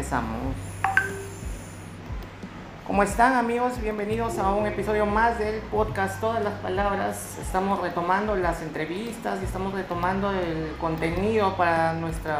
[0.00, 0.54] empezamos.
[2.86, 3.78] ¿Cómo están amigos?
[3.82, 7.36] Bienvenidos a un episodio más del podcast Todas las Palabras.
[7.38, 12.32] Estamos retomando las entrevistas y estamos retomando el contenido para nuestro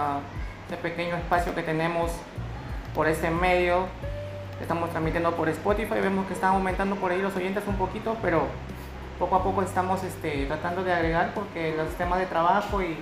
[0.63, 2.13] este pequeño espacio que tenemos
[2.95, 3.89] por este medio.
[4.63, 8.45] Estamos transmitiendo por Spotify, vemos que están aumentando por ahí los oyentes un poquito, pero
[9.19, 12.97] poco a poco estamos este, tratando de agregar porque los temas de trabajo y,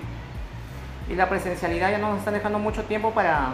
[1.09, 3.53] y la presencialidad ya no nos están dejando mucho tiempo para,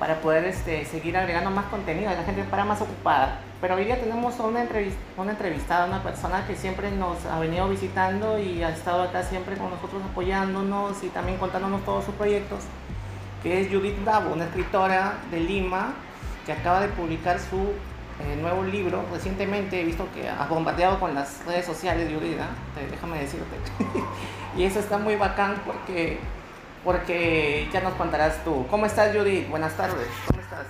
[0.00, 3.38] para poder este, seguir agregando más contenido, la gente para más ocupada.
[3.60, 7.68] Pero hoy día tenemos una, entrevista, una entrevistada, una persona que siempre nos ha venido
[7.68, 12.60] visitando y ha estado acá siempre con nosotros apoyándonos y también contándonos todos sus proyectos,
[13.42, 15.92] que es Judith Davo, una escritora de Lima
[16.46, 19.04] que acaba de publicar su eh, nuevo libro.
[19.12, 22.38] Recientemente he visto que ha bombardeado con las redes sociales Judith,
[22.90, 23.56] déjame decirte.
[24.56, 26.18] y eso está muy bacán porque,
[26.84, 28.66] porque ya nos contarás tú.
[28.68, 29.48] ¿Cómo estás Judith?
[29.48, 30.08] Buenas tardes.
[30.26, 30.66] ¿Cómo estás?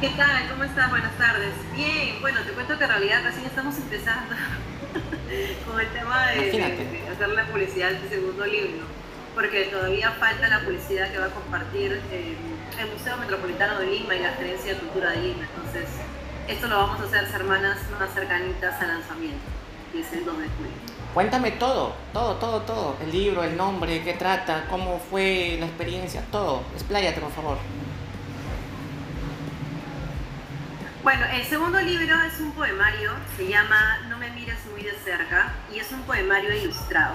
[0.00, 0.48] ¿Qué tal?
[0.50, 0.90] ¿Cómo estás?
[0.90, 1.52] Buenas tardes.
[1.74, 4.34] Bien, bueno, te cuento que en realidad recién estamos empezando
[5.66, 8.86] con el tema de, hacer la publicidad del segundo libro,
[9.34, 12.00] porque todavía falta la publicidad que va a compartir.
[12.12, 12.36] Eh,
[12.78, 15.48] el Museo Metropolitano de Lima y la Gerencia de Cultura de Lima.
[15.56, 15.88] Entonces,
[16.46, 19.44] esto lo vamos a hacer semanas más cercanitas al lanzamiento,
[19.92, 20.97] que es el 2 de julio.
[21.14, 22.96] Cuéntame todo, todo, todo, todo.
[23.02, 26.62] El libro, el nombre, qué trata, cómo fue la experiencia, todo.
[26.74, 27.58] Expláyate, por favor.
[31.02, 35.54] Bueno, el segundo libro es un poemario, se llama No me mires muy de cerca
[35.74, 37.14] y es un poemario ilustrado.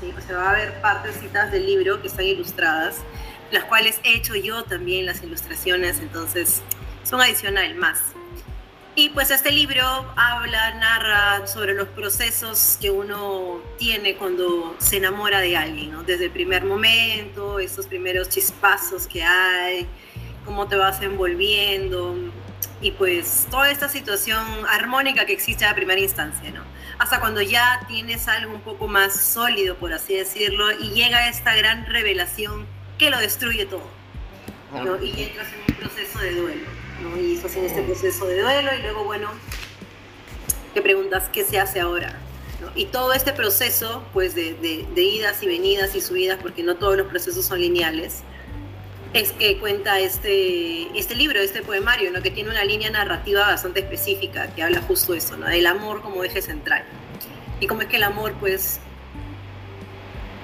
[0.00, 0.14] ¿sí?
[0.16, 2.96] O sea, va a haber partes citas del libro que están ilustradas
[3.52, 6.62] las cuales he hecho yo también las ilustraciones, entonces
[7.04, 8.00] son adicional más.
[8.94, 15.40] Y pues este libro habla, narra sobre los procesos que uno tiene cuando se enamora
[15.40, 16.02] de alguien, ¿no?
[16.02, 19.86] Desde el primer momento, esos primeros chispazos que hay,
[20.44, 22.14] cómo te vas envolviendo
[22.82, 26.62] y pues toda esta situación armónica que existe a primera instancia, ¿no?
[26.98, 31.54] Hasta cuando ya tienes algo un poco más sólido, por así decirlo, y llega esta
[31.54, 32.66] gran revelación
[32.98, 33.88] que lo destruye todo.
[34.72, 35.02] ¿no?
[35.02, 36.81] Y entras en un proceso de duelo.
[37.02, 37.16] ¿No?
[37.20, 39.28] Y estás en este proceso de duelo y luego, bueno,
[40.74, 42.18] te preguntas qué se hace ahora.
[42.60, 42.70] ¿no?
[42.74, 46.96] Y todo este proceso, pues, de, de, idas y venidas y subidas, porque no todos
[46.96, 48.22] los procesos son lineales,
[49.12, 52.22] es que cuenta este, este libro, este poemario, ¿no?
[52.22, 55.46] que tiene una línea narrativa bastante específica que habla justo eso, ¿no?
[55.46, 56.84] del amor como eje central.
[57.60, 58.80] Y cómo es que el amor, pues,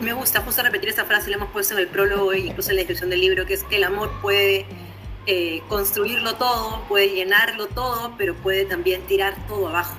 [0.00, 2.76] me gusta justo repetir esta frase, la hemos puesto en el prólogo y incluso en
[2.76, 4.66] la descripción del libro, que es que el amor puede
[5.30, 9.94] eh, construirlo todo, puede llenarlo todo, pero puede también tirar todo abajo.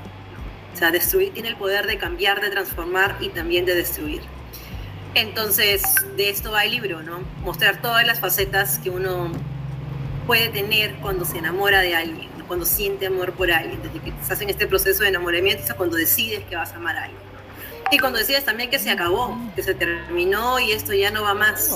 [0.74, 4.24] O sea, destruir tiene el poder de cambiar, de transformar y también de destruir.
[5.14, 5.84] Entonces,
[6.18, 7.20] de esto va el libro, ¿no?
[7.44, 9.32] Mostrar todas las facetas que uno
[10.26, 14.42] puede tener cuando se enamora de alguien, cuando siente amor por alguien, desde que estás
[14.42, 17.22] en este proceso de enamoramiento hasta cuando decides que vas a amar a alguien.
[17.92, 21.36] Y cuando decides también que se acabó, que se terminó y esto ya no va
[21.36, 21.72] más.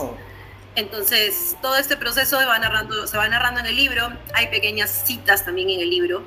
[0.75, 4.11] Entonces, todo este proceso se va, narrando, en el libro.
[4.34, 6.23] Hay pequeñas citas también en el libro.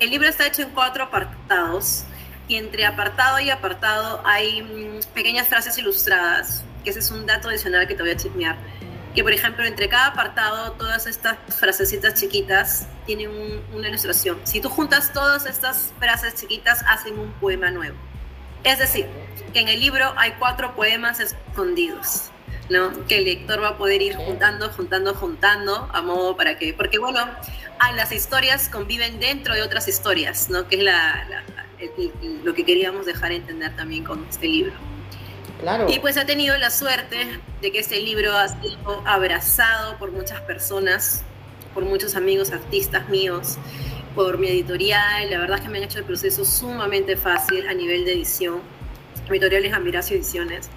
[0.00, 2.04] El libro está hecho en cuatro apartados
[2.48, 7.48] y entre apartado y apartado hay mm, pequeñas frases ilustradas, que ese es un dato
[7.48, 8.56] adicional que te voy a chismear.
[9.14, 13.30] Que, por ejemplo, entre cada apartado, todas estas frasecitas chiquitas tienen
[13.74, 14.40] una ilustración.
[14.44, 17.96] Si tú juntas todas estas frases chiquitas, hacen un poema nuevo.
[18.64, 19.06] Es decir,
[19.52, 22.30] que en el libro hay cuatro poemas escondidos,
[22.70, 23.06] ¿no?
[23.06, 26.98] Que el lector va a poder ir juntando, juntando, juntando, a modo para que, porque
[26.98, 27.28] bueno,
[27.94, 30.68] las historias conviven dentro de otras historias, ¿no?
[30.68, 31.90] Que es
[32.44, 34.72] lo que queríamos dejar entender también con este libro.
[35.60, 35.86] Claro.
[35.88, 40.40] Y pues ha tenido la suerte de que este libro ha sido abrazado por muchas
[40.40, 41.22] personas,
[41.74, 43.58] por muchos amigos artistas míos,
[44.14, 45.30] por mi editorial.
[45.30, 48.60] La verdad es que me han hecho el proceso sumamente fácil a nivel de edición.
[49.30, 50.68] Mi editorial es Ediciones.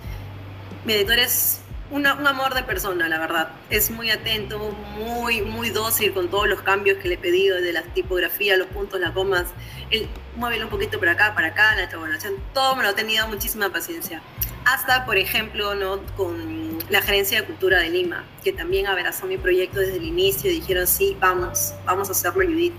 [0.85, 1.61] Mi editor es
[1.91, 3.49] un amor de persona, la verdad.
[3.70, 4.59] Es muy atento,
[4.97, 8.67] muy, muy dócil con todos los cambios que le he pedido, de la tipografía, los
[8.67, 9.46] puntos, las comas.
[9.91, 12.34] Él mueve un poquito para acá, para acá, la tabulación.
[12.53, 14.22] Todo me lo ha tenido muchísima paciencia.
[14.66, 16.02] Hasta, por ejemplo, ¿no?
[16.17, 20.52] con la Gerencia de Cultura de Lima, que también abrazó mi proyecto desde el inicio
[20.52, 22.73] y dijeron, sí, vamos, vamos a hacerlo, Judith.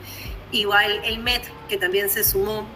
[0.51, 2.67] Igual el MET, que también se sumó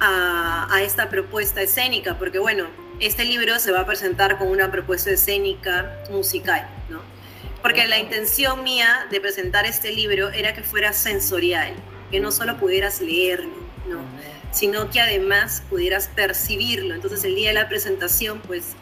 [0.00, 2.66] a, esta propuesta escénica, porque bueno,
[3.00, 7.00] este libro se va a presentar con una propuesta escénica musical, ¿no?
[7.62, 11.74] Porque la intención mía de presentar este libro era que fuera sensorial,
[12.10, 13.56] que no solo pudieras leerlo,
[13.88, 13.98] ¿no?
[14.50, 16.94] sino que además pudieras percibirlo.
[16.94, 18.74] Entonces el día de la presentación, pues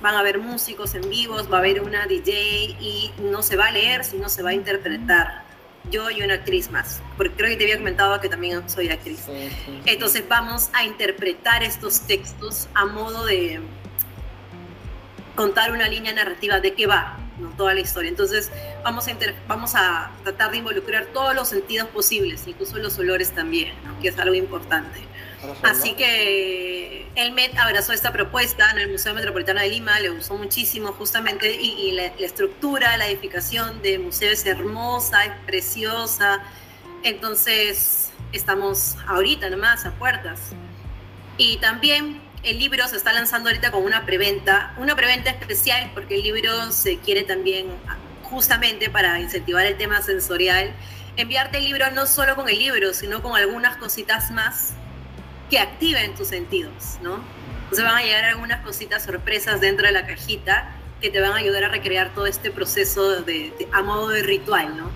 [0.00, 3.66] van a haber músicos en vivos, va a haber una DJ y no se va
[3.66, 5.41] a leer, sino se va a interpretar.
[5.90, 9.26] Yo y una actriz más, porque creo que te había comentado que también soy actriz.
[9.84, 13.60] Entonces vamos a interpretar estos textos a modo de
[15.34, 17.50] contar una línea narrativa de qué va, ¿no?
[17.50, 18.08] toda la historia.
[18.08, 18.50] Entonces
[18.84, 19.16] vamos a,
[19.48, 24.18] vamos a tratar de involucrar todos los sentidos posibles, incluso los olores también, que es
[24.18, 25.00] algo importante.
[25.62, 30.34] Así que el MET abrazó esta propuesta en el Museo Metropolitano de Lima, le gustó
[30.36, 36.42] muchísimo justamente y, la, estructura, la edificación del museo es hermosa, es preciosa.
[37.02, 40.52] Entonces estamos ahorita nomás a puertas.
[41.38, 46.16] Y también el libro se está lanzando ahorita con una preventa, una preventa especial porque
[46.16, 47.66] el libro se quiere también
[48.22, 50.72] justamente para incentivar el tema sensorial,
[51.16, 54.74] enviarte el libro no solo con el libro, sino con algunas cositas más
[55.52, 57.18] que activen tus sentidos, ¿no?
[57.64, 61.36] Entonces van a llegar algunas cositas sorpresas dentro de la cajita que te van a
[61.36, 64.90] ayudar a recrear todo este proceso de, a modo de ritual, ¿no?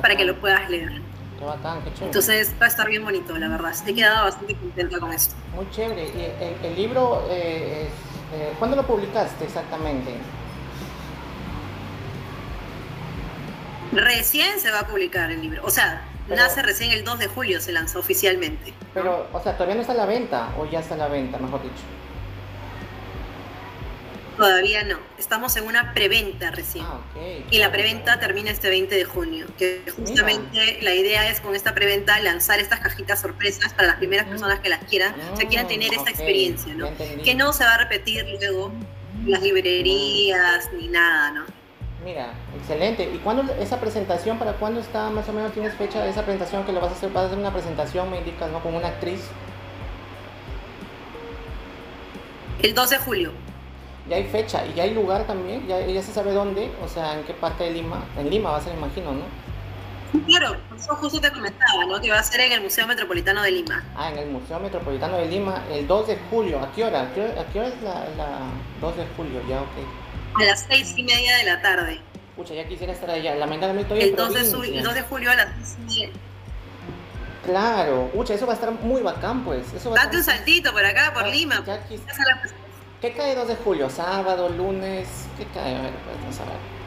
[0.00, 1.02] Para que lo puedas leer.
[1.36, 2.06] Qué bacán, qué chévere.
[2.06, 3.74] Entonces va a estar bien bonito, la verdad.
[3.84, 5.34] He quedado bastante contenta con esto.
[5.52, 6.04] Muy chévere.
[6.04, 7.88] ¿Y el, libro, eh,
[8.34, 10.12] eh, cuándo lo publicaste exactamente?
[13.90, 15.62] Recién se va a publicar el libro.
[15.64, 16.06] O sea,
[16.36, 18.72] Nace recién el 2 de julio, se lanzó oficialmente.
[18.94, 21.38] Pero, o sea, todavía no está a la venta, o ya está a la venta,
[21.38, 21.82] mejor dicho.
[24.36, 24.98] Todavía no.
[25.18, 26.84] Estamos en una preventa recién.
[26.88, 27.00] Ah,
[27.50, 29.46] y la preventa termina este 20 de junio.
[29.58, 34.26] Que justamente la idea es con esta preventa lanzar estas cajitas sorpresas para las primeras
[34.26, 36.88] personas que las quieran, o sea, quieran tener esta experiencia, ¿no?
[37.22, 38.72] Que no se va a repetir luego
[39.26, 41.61] las librerías ni nada, ¿no?
[42.04, 43.04] Mira, excelente.
[43.14, 46.64] ¿Y cuándo esa presentación, para cuándo está más o menos tienes fecha de esa presentación
[46.64, 47.10] que lo vas a hacer?
[47.10, 48.60] ¿Vas a hacer una presentación, me indicas, ¿no?
[48.60, 49.20] Con una actriz.
[52.60, 53.32] El 2 de julio.
[54.08, 57.14] Ya hay fecha y ya hay lugar también, ya, ya se sabe dónde, o sea,
[57.14, 58.04] en qué parte de Lima.
[58.18, 59.42] En Lima va a ser, imagino, ¿no?
[60.26, 62.00] Claro, eso justo te comentaba, ¿no?
[62.00, 63.84] Que va a ser en el Museo Metropolitano de Lima.
[63.96, 66.58] Ah, en el Museo Metropolitano de Lima, el 2 de julio.
[66.60, 67.02] ¿A qué hora?
[67.02, 67.20] ¿A qué
[67.60, 68.40] hora, es la, la
[68.80, 69.40] 2 de julio?
[69.48, 70.01] Ya, ok.
[70.34, 72.00] A las seis y media de la tarde.
[72.36, 73.34] Pucha, ya quisiera estar allá.
[73.34, 76.10] Lamentablemente estoy el 2 de, el 2 de julio a las seis y media.
[77.44, 79.72] Claro, pucha, eso va a estar muy bacán, pues.
[79.74, 81.62] Eso Date un saltito por acá, por Lima.
[81.66, 81.82] Ya
[83.00, 83.90] ¿Qué cae 2 de julio?
[83.90, 85.08] ¿Sábado, lunes?
[85.36, 85.76] ¿Qué cae?
[85.76, 86.82] A ver, pues, vamos a ver.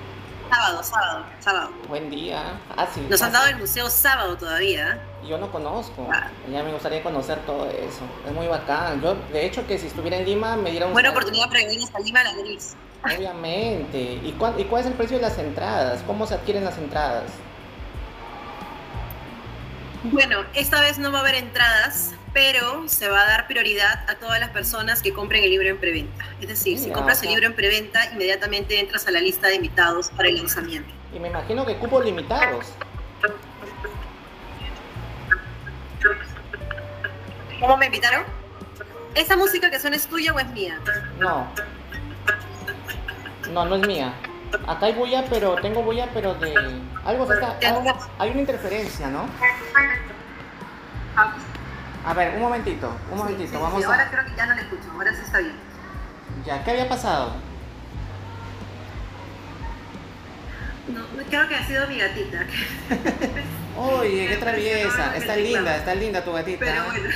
[0.49, 1.69] Sábado, sábado, sábado.
[1.89, 2.41] Buen día.
[2.77, 3.05] Ah, sí.
[3.09, 4.97] Nos han dado el museo sábado todavía.
[5.27, 6.07] Yo no conozco.
[6.09, 6.29] Ah.
[6.49, 8.01] Ya me gustaría conocer todo eso.
[8.25, 9.01] Es muy bacán.
[9.01, 10.93] Yo, de hecho, que si estuviera en Lima me diera un.
[10.93, 12.77] Buena oportunidad para venir hasta Lima a la gris.
[13.05, 13.99] Obviamente.
[14.23, 16.01] ¿Y cuál, ¿Y cuál es el precio de las entradas?
[16.07, 17.31] ¿Cómo se adquieren las entradas?
[20.03, 24.15] Bueno, esta vez no va a haber entradas, pero se va a dar prioridad a
[24.15, 26.25] todas las personas que compren el libro en preventa.
[26.41, 30.09] Es decir, si compras el libro en preventa, inmediatamente entras a la lista de invitados
[30.09, 30.93] para el lanzamiento.
[31.13, 32.73] Y me imagino que cupos limitados.
[37.59, 38.23] ¿Cómo me invitaron?
[39.15, 40.77] ¿Esa música que suena es tuya o es mía?
[41.19, 41.47] No,
[43.51, 44.13] no, no es mía.
[44.67, 46.53] Acá hay bulla, pero tengo bulla, pero de
[47.03, 47.57] algo está,
[48.19, 49.25] hay una interferencia, ¿no?
[52.05, 55.11] A ver, un momentito, un momentito, vamos Ahora creo que ya no le escucho, ahora
[55.11, 55.55] sí está bien.
[56.45, 57.33] Ya, ¿qué había pasado?
[60.87, 62.45] No, creo que ha sido mi gatita.
[63.77, 65.15] Oye, qué traviesa.
[65.17, 66.65] Está linda, está linda tu gatita.
[66.65, 67.09] Pero bueno.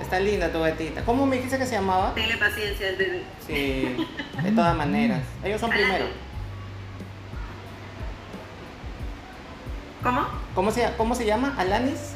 [0.00, 1.02] Está linda tu gatita.
[1.04, 2.14] ¿Cómo me dijiste que se llamaba?
[2.14, 3.22] Tenle paciencia al bebé.
[3.46, 3.96] Sí,
[4.42, 5.22] de todas maneras.
[5.44, 6.06] Ellos son primero.
[10.02, 10.26] ¿Cómo?
[10.54, 11.54] ¿Cómo se, ¿Cómo se llama?
[11.56, 12.14] ¿Alanis?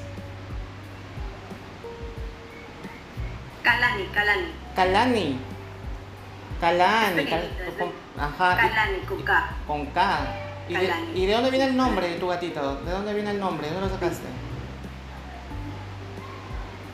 [3.63, 4.49] Kalani, Kalani.
[4.75, 5.39] Kalani.
[6.61, 7.31] Kalani.
[8.19, 8.57] ajá.
[8.57, 9.51] Kalani, con K.
[9.67, 10.19] Con K.
[10.69, 12.77] ¿Y de, ¿Y de dónde viene el nombre de tu gatito?
[12.83, 13.69] ¿De dónde viene el nombre?
[13.69, 14.27] ¿De dónde lo sacaste?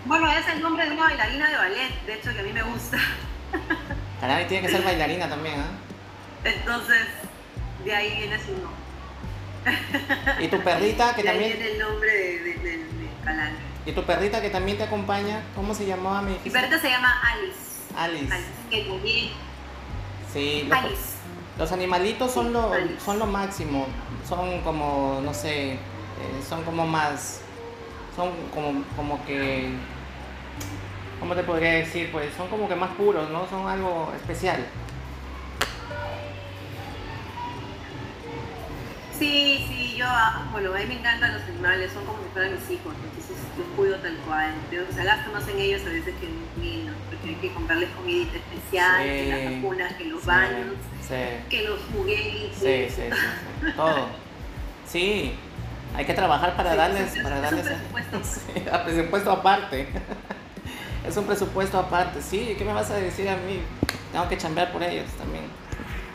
[0.05, 2.63] Bueno, es el nombre de una bailarina de ballet, de hecho, que a mí me
[2.63, 2.99] gusta.
[4.21, 5.69] Kalani tiene que ser bailarina también, ¿ah?
[6.45, 7.07] Entonces,
[7.85, 8.75] de ahí viene su nombre.
[10.45, 11.53] ¿Y tu perrita que de también?
[11.53, 12.85] Ahí viene el nombre de, de, de.
[13.87, 15.43] ¿Y tu perrita que también te acompaña?
[15.55, 17.57] ¿Cómo se llamaba mi Mi perrita se llama Alice.
[17.97, 18.33] Alice.
[18.33, 19.31] Alice, que también.
[20.33, 21.03] Sí, los, Alice.
[21.59, 23.87] los animalitos son, lo, son lo máximo.
[24.29, 25.79] Son como, no sé, eh,
[26.47, 27.41] son como más.
[28.17, 29.71] Son como, como que
[31.25, 32.13] ¿cómo te podría decir?
[32.13, 33.49] Pues son como que más puros, ¿no?
[33.49, 34.63] Son algo especial.
[39.19, 42.53] Sí, sí, yo, ah, bueno, a mí me encantan los animales, son como si fueran
[42.53, 44.53] mis hijos, entonces los cuido tal cual.
[44.69, 46.93] Pero se gasta más en ellos a veces que en mí, ¿no?
[47.09, 50.75] Porque hay que comprarles comidita especial, que las vacunas, que los baños,
[51.49, 52.59] que los juguetes.
[52.59, 54.09] Sí, sí, sí, todo.
[54.87, 55.33] Sí,
[55.97, 57.17] hay que trabajar para darles...
[57.23, 58.71] para darles presupuesto.
[58.75, 59.89] a presupuesto aparte.
[61.07, 63.61] es un presupuesto aparte, sí, ¿qué me vas a decir a mí?
[64.13, 65.45] Tengo que chambear por ellos también.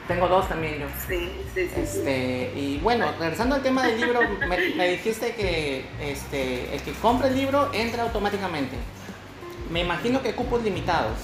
[0.08, 0.88] Tengo dos también yo.
[1.08, 1.82] Sí, sí, sí.
[1.82, 7.28] Este, y bueno, regresando al tema del libro, me, dijiste que este, el que compra
[7.28, 8.76] el libro entra automáticamente.
[9.70, 11.18] Me imagino que cupos limitados.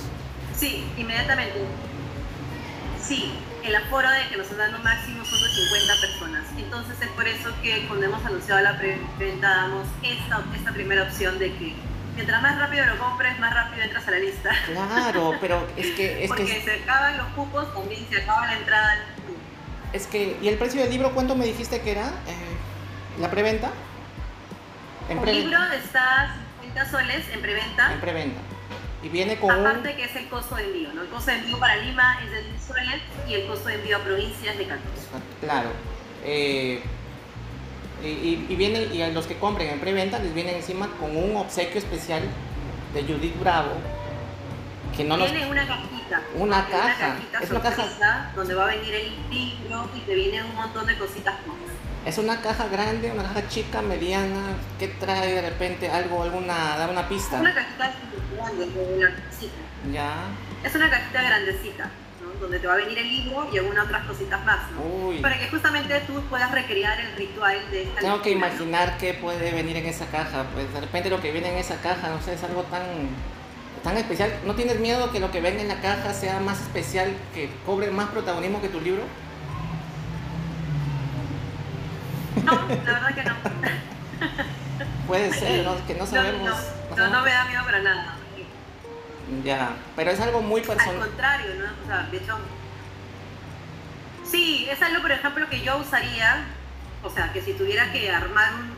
[0.55, 1.55] Sí, inmediatamente.
[3.01, 3.31] Sí,
[3.63, 6.43] el aforo de que nos están dando máximo son de 50 personas.
[6.55, 11.39] Entonces es por eso que cuando hemos anunciado la preventa damos esta, esta primera opción
[11.39, 11.73] de que
[12.15, 14.51] mientras más rápido lo compres, más rápido entras a la lista.
[14.65, 16.23] Claro, pero es que...
[16.23, 18.99] Es Porque se acaban los cupos, también se acaba la entrada al.
[19.93, 22.07] Es que, ¿y el precio del libro cuánto me dijiste que era?
[22.07, 23.71] Eh, ¿La preventa?
[25.09, 27.93] el libro está 50 soles en preventa.
[27.93, 28.41] En preventa.
[29.03, 31.03] Y viene con Aparte que es el costo de envío, ¿no?
[31.03, 33.97] El costo de envío para Lima es de 10 soles y el costo de envío
[33.97, 34.83] a provincias de 14.
[35.41, 35.69] Claro.
[36.23, 36.81] Eh,
[38.03, 41.79] y, viene, y a los que compren en preventa les viene encima con un obsequio
[41.79, 42.23] especial
[42.93, 43.71] de Judith Bravo.
[44.95, 45.29] Que no nos...
[45.31, 46.21] Tiene una cajita.
[46.35, 46.85] Una caja.
[46.85, 50.55] Una cajita es una caja donde va a venir el libro y te viene un
[50.55, 51.57] montón de cositas más.
[52.05, 56.87] Es una caja grande, una caja chica, mediana, que trae de repente algo, alguna, da
[56.87, 57.37] una pista.
[57.37, 57.93] Es una cajita
[58.35, 59.15] grande, una
[59.91, 60.13] Ya.
[60.63, 61.89] Es una cajita grandecita
[62.39, 64.59] donde te va a venir el libro y algunas otras cositas más,
[65.21, 69.51] Para que justamente tú puedas recrear el ritual de esta Tengo que imaginar qué puede
[69.51, 72.33] venir en esa caja, pues de repente lo que viene en esa caja, no sé,
[72.33, 72.83] es algo tan
[73.83, 74.33] tan especial.
[74.45, 77.91] ¿No tienes miedo que lo que venga en la caja sea más especial, que cobre
[77.91, 79.03] más protagonismo que tu libro?
[82.43, 83.35] No, la verdad que no.
[85.07, 85.75] Puede ser, ¿no?
[85.85, 86.57] que no sabemos.
[86.97, 88.17] no, no me da miedo para nada.
[89.43, 90.95] Ya, pero es algo muy personal.
[90.95, 91.65] Al contrario, ¿no?
[91.83, 92.37] O sea, de hecho.
[94.23, 96.45] Sí, es algo, por ejemplo, que yo usaría,
[97.03, 98.75] o sea, que si tuviera que armar un,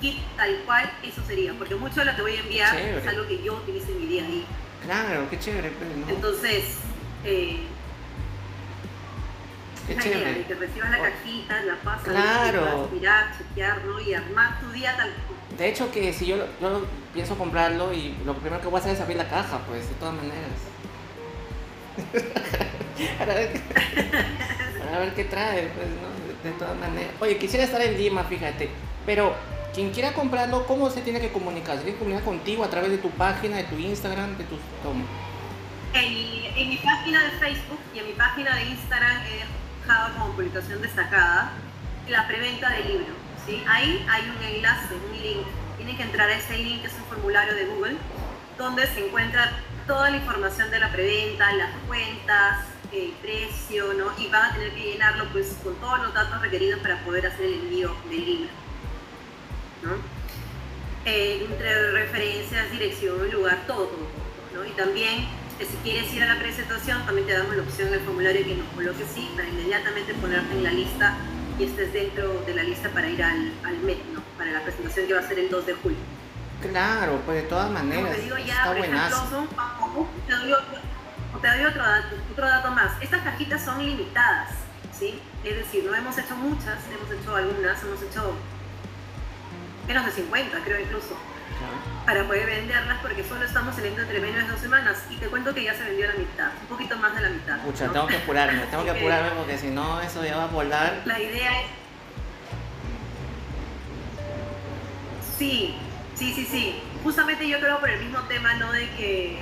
[0.00, 3.26] kit tal cual, eso sería, porque mucho de lo que voy a enviar es algo
[3.26, 4.44] que yo utilice en mi día a día.
[4.84, 6.08] Claro, qué chévere, pues, ¿no?
[6.08, 6.64] Entonces,
[7.24, 7.66] eh,
[9.88, 10.44] Qué chévere.
[10.44, 12.88] que recibas la cajita, la pasas, claro.
[12.92, 14.00] mirar, chequear, ¿no?
[14.00, 18.16] Y armar tu día tal cual de hecho que si yo, yo pienso comprarlo y
[18.24, 20.38] lo primero que voy a hacer es abrir la caja, pues, de todas maneras.
[23.18, 23.60] para, ver qué,
[24.78, 26.48] para ver qué trae, pues, ¿no?
[26.48, 27.10] De, todas maneras.
[27.20, 28.70] Oye, quisiera estar en Lima, fíjate,
[29.04, 29.34] pero
[29.74, 31.76] quien quiera comprarlo, ¿cómo se tiene que comunicar?
[31.76, 34.60] ¿Se tiene que comunicar contigo a través de tu página, de tu Instagram, de tus...
[35.94, 36.06] En,
[36.56, 40.80] en mi página de Facebook y en mi página de Instagram he dejado como publicación
[40.80, 41.52] destacada
[42.08, 43.27] la preventa del libro
[43.66, 45.46] Ahí hay un enlace, un link.
[45.76, 47.96] Tienen que entrar a ese link, que es un formulario de Google,
[48.58, 49.52] donde se encuentra
[49.86, 54.12] toda la información de la preventa, las cuentas, el precio, ¿no?
[54.18, 57.46] Y van a tener que llenarlo pues con todos los datos requeridos para poder hacer
[57.46, 58.50] el envío del libro,
[59.82, 59.92] ¿no?
[61.06, 64.08] Eh, entre referencias, dirección, lugar, todo, todo,
[64.54, 64.64] ¿no?
[64.66, 65.26] Y también
[65.58, 68.56] si quieres ir a la presentación, también te damos la opción en el formulario que
[68.56, 71.16] nos coloques sí, para inmediatamente ponerte en la lista
[71.58, 74.22] y estés dentro de la lista para ir al, al MET, ¿no?
[74.36, 75.98] Para la presentación que va a ser el 2 de julio.
[76.60, 78.16] Claro, pues de todas maneras.
[78.16, 79.46] te digo ya, está buenazo.
[80.26, 80.78] te doy, otro,
[81.40, 82.92] te doy otro, dato, otro dato más.
[83.00, 84.50] Estas cajitas son limitadas,
[84.96, 85.20] ¿sí?
[85.44, 88.34] Es decir, no hemos hecho muchas, hemos hecho algunas, hemos hecho
[89.86, 91.16] menos de 50, creo incluso
[92.08, 95.54] para poder venderlas porque solo estamos saliendo entre menos de dos semanas y te cuento
[95.54, 97.58] que ya se vendió la mitad, un poquito más de la mitad.
[97.58, 101.02] Pucha, tengo que apurarme, tengo que apurarme porque si no eso ya va a volar.
[101.04, 101.66] La idea es...
[105.38, 105.74] Sí,
[106.14, 106.82] sí, sí, sí.
[107.04, 108.72] Justamente yo creo por el mismo tema, ¿no?
[108.72, 109.38] De que,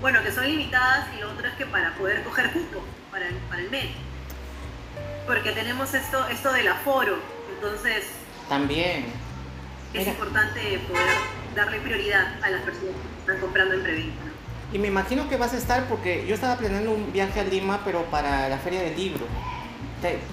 [0.00, 3.34] bueno, que son limitadas y lo otro es que para poder coger cupo para el,
[3.48, 3.86] para el mes.
[5.26, 7.18] Porque tenemos esto, esto del aforo,
[7.54, 8.04] entonces...
[8.48, 9.06] También.
[9.94, 14.22] Es importante poder darle prioridad a las personas que están comprando en preventa.
[14.72, 17.80] Y me imagino que vas a estar porque yo estaba planeando un viaje a Lima,
[17.84, 19.26] pero para la Feria del Libro.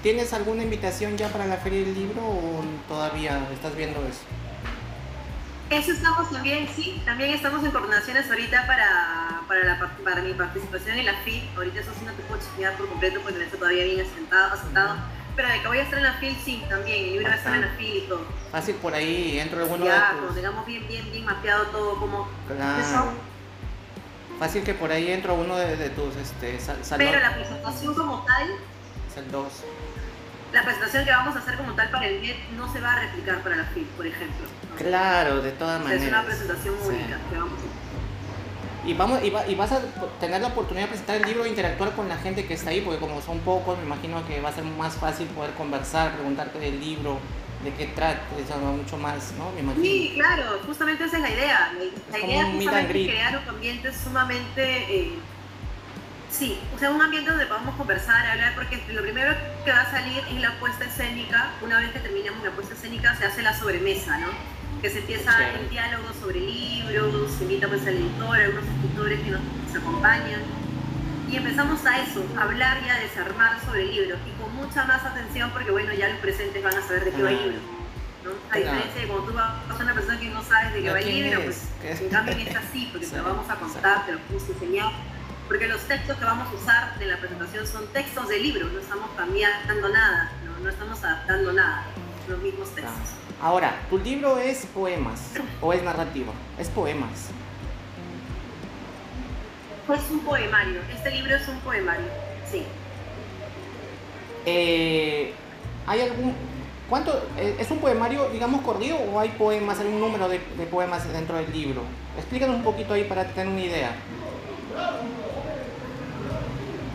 [0.01, 4.21] ¿Tienes alguna invitación ya para la Feria del Libro o todavía estás viendo eso?
[5.69, 7.01] Eso estamos también, sí.
[7.03, 11.49] También estamos en coordinaciones ahorita para, para, la, para mi participación en la FIL.
[11.57, 14.53] Ahorita eso sí no te puedo chequear por completo porque no está todavía bien asentado.
[14.53, 14.95] asentado
[15.37, 17.03] pero de que voy a estar en la FIL, sí, también.
[17.03, 18.25] El libro va a estar en la FIL y todo.
[18.51, 20.35] Fácil por ahí, entro alguno ya, de tus...
[20.35, 22.27] tengamos bien, bien, bien mapeado todo como...
[22.47, 23.13] Claro.
[24.39, 26.97] Fácil que por ahí entro uno de, tus este, salones.
[26.97, 28.49] Pero la presentación como tal...
[29.09, 29.53] Es el 2.
[30.53, 32.99] la presentación que vamos a hacer como tal para el NET no se va a
[33.01, 34.47] replicar para la FIL, por ejemplo.
[34.75, 36.01] Claro, de todas maneras.
[36.01, 37.86] Es una presentación única que vamos a hacer.
[38.87, 39.81] Y, vamos, y, vas a
[40.17, 42.79] tener la oportunidad de presentar el libro e interactuar con la gente que está ahí,
[42.79, 46.57] porque como son pocos, me imagino que va a ser más fácil poder conversar, preguntarte
[46.57, 47.19] del libro,
[47.65, 48.21] de qué trata,
[48.77, 49.51] mucho más, ¿no?
[49.51, 49.83] Me imagino.
[49.83, 51.73] Sí, claro, justamente esa es la idea.
[52.13, 54.61] La, idea es justamente crear un ambiente sumamente...
[54.63, 55.19] Eh,
[56.31, 59.91] sí, o sea, un ambiente donde podamos conversar, hablar, porque lo primero que va a
[59.91, 61.51] salir es la puesta escénica.
[61.61, 64.56] Una vez que terminemos la puesta escénica, se hace la sobremesa, ¿no?
[64.87, 69.19] Que se empieza el diálogo sobre libros, se invita pues al editor, a algunos escritores
[69.19, 69.41] que nos,
[69.75, 70.41] acompañan.
[71.29, 74.15] Y empezamos a eso, a hablar y a desarmar sobre el libro.
[74.25, 77.21] Y con mucha más atención porque bueno, ya los presentes van a saber de qué
[77.21, 77.57] va el libro.
[78.23, 78.31] ¿no?
[78.49, 80.99] A diferencia de cuando tú vas a una persona que no sabes de qué va
[81.01, 84.19] el libro, pues en cambio es así, porque te lo vamos a contar, te lo
[84.29, 84.91] vamos a enseñar.
[85.49, 88.79] Porque los textos que vamos a usar en la presentación son textos de libro, no
[88.79, 91.83] estamos cambiando nada, no, no estamos adaptando nada,
[92.29, 93.26] los mismos textos.
[93.41, 96.33] Ahora, ¿tu libro es poemas o es narrativa?
[96.57, 97.29] Es poemas.
[99.93, 100.81] Es un poemario.
[100.93, 102.07] Este libro es un poemario,
[102.49, 102.63] sí.
[104.45, 105.33] Eh,
[105.85, 106.35] ¿Hay algún...
[106.89, 107.11] ¿Cuánto?
[107.37, 111.37] Eh, ¿Es un poemario, digamos, corrido o hay poemas, un número de, de poemas dentro
[111.37, 111.83] del libro?
[112.17, 113.91] Explícanos un poquito ahí para tener una idea.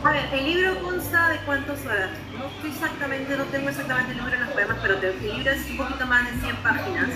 [0.03, 2.11] A ver, el libro consta de cuántos horas.
[2.39, 5.77] No exactamente, no tengo exactamente el número de los poemas, pero el libro es un
[5.77, 7.09] poquito más de 100 páginas.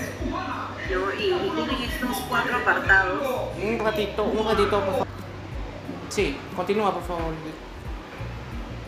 [0.90, 1.14] ¿no?
[1.14, 3.50] Y, y tiene estos cuatro apartados.
[3.62, 5.06] Un ratito, un ratito, por favor.
[6.08, 7.34] Sí, continúa, por favor.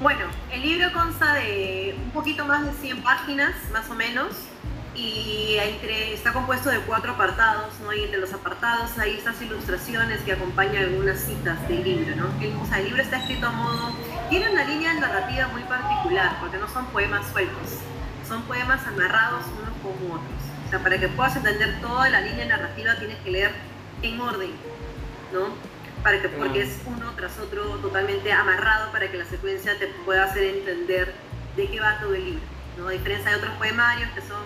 [0.00, 4.47] Bueno, el libro consta de un poquito más de 100 páginas, más o menos
[4.98, 7.92] y entre, está compuesto de cuatro apartados, ¿no?
[7.92, 12.26] Y entre los apartados hay estas ilustraciones que acompañan algunas citas del libro, ¿no?
[12.42, 13.92] El, o sea, el libro está escrito a modo...
[14.28, 17.78] Tiene una línea narrativa muy particular, porque no son poemas sueltos,
[18.26, 20.42] son poemas amarrados unos con otros.
[20.66, 23.52] O sea, para que puedas entender toda la línea narrativa tienes que leer
[24.02, 24.50] en orden,
[25.32, 25.54] ¿no?
[26.02, 30.24] Para que, porque es uno tras otro totalmente amarrado para que la secuencia te pueda
[30.24, 31.14] hacer entender
[31.56, 32.42] de qué va todo el libro,
[32.76, 32.88] ¿no?
[32.88, 34.42] A diferencia de otros poemarios que son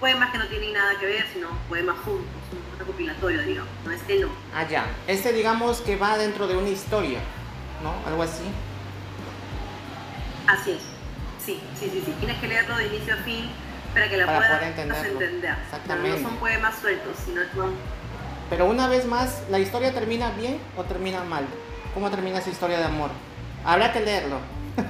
[0.00, 3.70] poemas que no tienen nada que ver, sino poemas juntos, un recopilatorio, digamos.
[3.84, 4.28] No, este no.
[4.54, 4.86] Ah, ya.
[5.06, 7.20] Este, digamos, que va dentro de una historia,
[7.82, 7.94] ¿no?
[8.08, 8.44] Algo así.
[10.46, 10.82] Así es.
[11.44, 12.14] Sí, sí, sí, sí.
[12.18, 13.50] Tienes que leerlo de inicio a fin
[13.94, 15.56] para que la puedas entender.
[15.64, 16.20] Exactamente.
[16.20, 17.74] No, son poemas sueltos, sino son...
[18.50, 21.46] Pero una vez más, ¿la historia termina bien o termina mal?
[21.94, 23.10] ¿Cómo termina esa historia de amor?
[23.64, 24.38] Habrá que leerlo.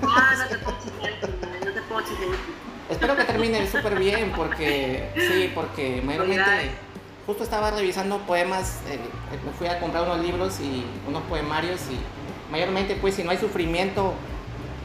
[0.03, 1.13] Ah, no te puedo chismear,
[1.65, 2.66] no te puedo chismear.
[2.89, 6.71] Espero que termine súper bien porque, sí, porque mayormente
[7.27, 9.01] justo estaba revisando poemas, eh,
[9.45, 11.99] me fui a comprar unos libros y unos poemarios y
[12.53, 14.15] mayormente pues si no hay sufrimiento,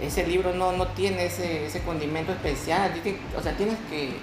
[0.01, 2.91] ese libro no, no tiene ese, ese condimento especial,
[3.37, 4.15] o sea, tienes que,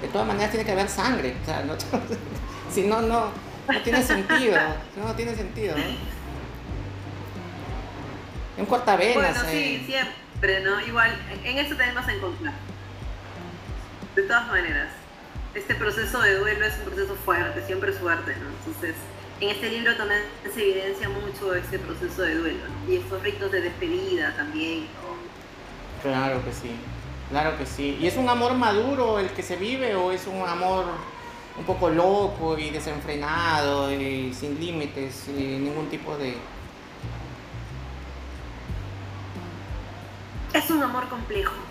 [0.00, 1.74] de todas maneras tiene que haber sangre, o sea, no,
[2.70, 3.30] si no, no,
[3.66, 4.56] no tiene sentido,
[5.04, 5.84] no, tiene sentido, ¿no?
[8.58, 9.14] Un cortavenas.
[9.16, 9.82] Bueno, sí, eh.
[9.84, 10.80] siempre, ¿no?
[10.80, 11.10] Igual,
[11.44, 12.54] en eso tenemos en contra
[14.16, 14.88] de todas maneras,
[15.54, 18.48] este proceso de duelo es un proceso fuerte, siempre es fuerte, ¿no?
[18.48, 18.96] Entonces,
[19.40, 20.22] en este libro también
[20.54, 22.92] se evidencia mucho este proceso de duelo, ¿no?
[22.92, 24.86] Y estos ritos de despedida también.
[26.02, 26.70] Claro que sí,
[27.28, 27.98] claro que sí.
[28.00, 30.86] ¿Y es un amor maduro el que se vive o es un amor
[31.58, 36.38] un poco loco y desenfrenado y sin límites, y ningún tipo de...
[40.54, 41.65] Es un amor complejo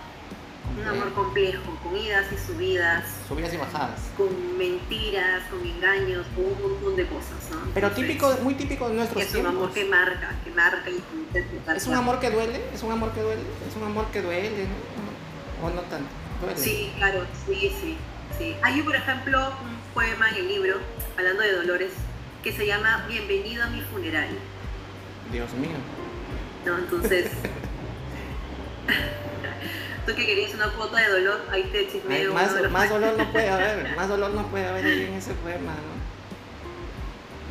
[0.78, 3.04] un amor complejo, con idas y subidas.
[3.28, 3.99] Subidas y bajadas.
[4.17, 7.58] Con mentiras, con engaños, con un montón de cosas, ¿no?
[7.73, 9.51] Pero típico, muy típico de nuestros es tiempos.
[9.51, 12.62] Es un amor que marca, que marca y que ¿Es un amor que duele?
[12.73, 13.41] ¿Es un amor que duele?
[13.67, 14.67] ¿Es un amor que duele?
[15.63, 16.10] ¿O no tanto?
[16.41, 16.58] ¿Duele?
[16.60, 17.97] Sí, claro, sí, sí,
[18.38, 18.56] sí.
[18.62, 20.80] Hay, por ejemplo, un poema en el libro,
[21.17, 21.91] hablando de dolores,
[22.43, 24.30] que se llama Bienvenido a mi funeral.
[25.32, 25.78] Dios mío.
[26.65, 27.32] No, entonces...
[30.06, 32.34] tú que querías una cuota de dolor, ahí te chismeo.
[32.34, 35.72] Más, más dolor no puede haber, más dolor no puede haber ahí en ese poema,
[35.72, 36.06] ¿no?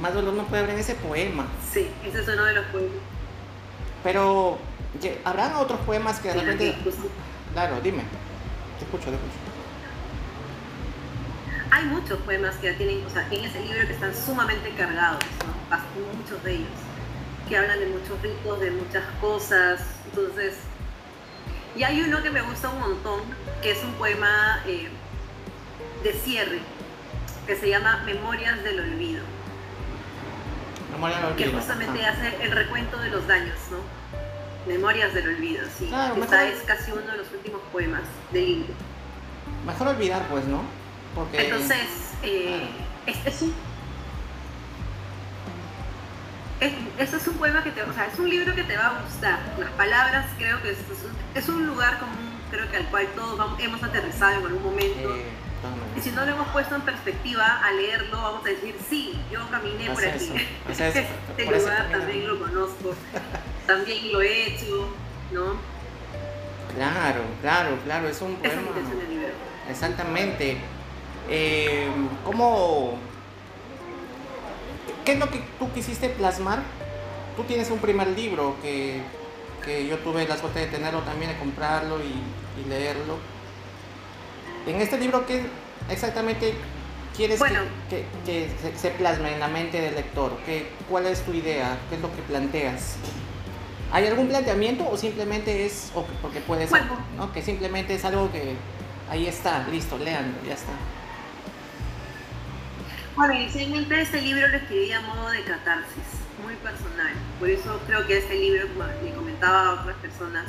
[0.01, 1.47] Más dolor no puede haber en ese poema.
[1.73, 2.99] Sí, ese es uno de los poemas.
[4.03, 4.59] Pero,
[5.25, 6.75] ¿habrán otros poemas que de repente...
[7.53, 8.03] Claro, dime,
[8.79, 9.45] te escucho, te escucho.
[11.71, 16.19] Hay muchos poemas que tienen, o sea, en ese libro que están sumamente cargados, ¿no?
[16.19, 16.69] muchos de ellos,
[17.49, 20.55] que hablan de muchos ritos, de muchas cosas, entonces
[21.77, 23.21] y hay uno que me gusta un montón,
[23.63, 24.89] que es un poema eh,
[26.03, 26.61] de cierre,
[27.47, 29.23] que se llama Memorias del Olvido.
[30.93, 31.51] Memorias del Olvido.
[31.51, 33.79] Que justamente hace el recuento de los daños, ¿no?
[34.67, 35.91] Memorias del Olvido, sí.
[36.21, 38.75] Esta es casi uno de los últimos poemas del libro.
[39.67, 40.63] Mejor olvidar, pues, ¿no?
[41.15, 41.45] Porque...
[41.45, 41.87] Entonces,
[42.23, 42.67] eh,
[43.07, 43.55] es, un...
[46.99, 49.01] Es, es un poema que te, o sea, es un libro que te va a
[49.03, 49.39] gustar.
[49.59, 50.79] Las palabras creo que es,
[51.35, 55.17] es un lugar común, creo que al cual todos hemos aterrizado en algún momento.
[55.97, 59.41] y si no lo hemos puesto en perspectiva a leerlo, vamos a decir, sí, yo
[59.51, 60.33] caminé por aquí.
[60.69, 61.07] este
[61.45, 62.95] lugar también lo conozco,
[63.67, 64.89] también lo he hecho,
[65.33, 65.57] ¿no?
[66.75, 68.63] Claro, claro, claro, es un poema.
[69.69, 70.59] Exactamente.
[71.29, 71.89] Eh,
[72.25, 72.99] ¿Cómo
[75.05, 76.63] ¿Qué es lo que tú quisiste plasmar?
[77.37, 79.03] Tú tienes un primer libro que,
[79.89, 83.19] yo tuve la suerte de tenerlo también, de comprarlo y, leerlo.
[84.67, 85.43] En este libro, ¿qué
[85.91, 86.55] exactamente
[87.15, 87.41] quieres
[87.91, 90.39] que, se, plasme en la mente del lector?
[90.47, 91.77] ¿Qué, ¿Cuál es tu idea?
[91.89, 92.97] ¿Qué es lo que planteas?
[93.93, 96.83] ¿Hay algún planteamiento o simplemente es, o porque puede ser,
[97.17, 97.33] ¿no?
[97.33, 98.55] que simplemente es algo que
[99.11, 100.73] ahí está, listo, leanlo, ya está?
[103.17, 106.03] Bueno, inicialmente este libro lo escribí a modo de catarsis,
[106.43, 107.13] muy personal.
[107.39, 110.47] Por eso creo que este libro, como le comentaba a otras personas,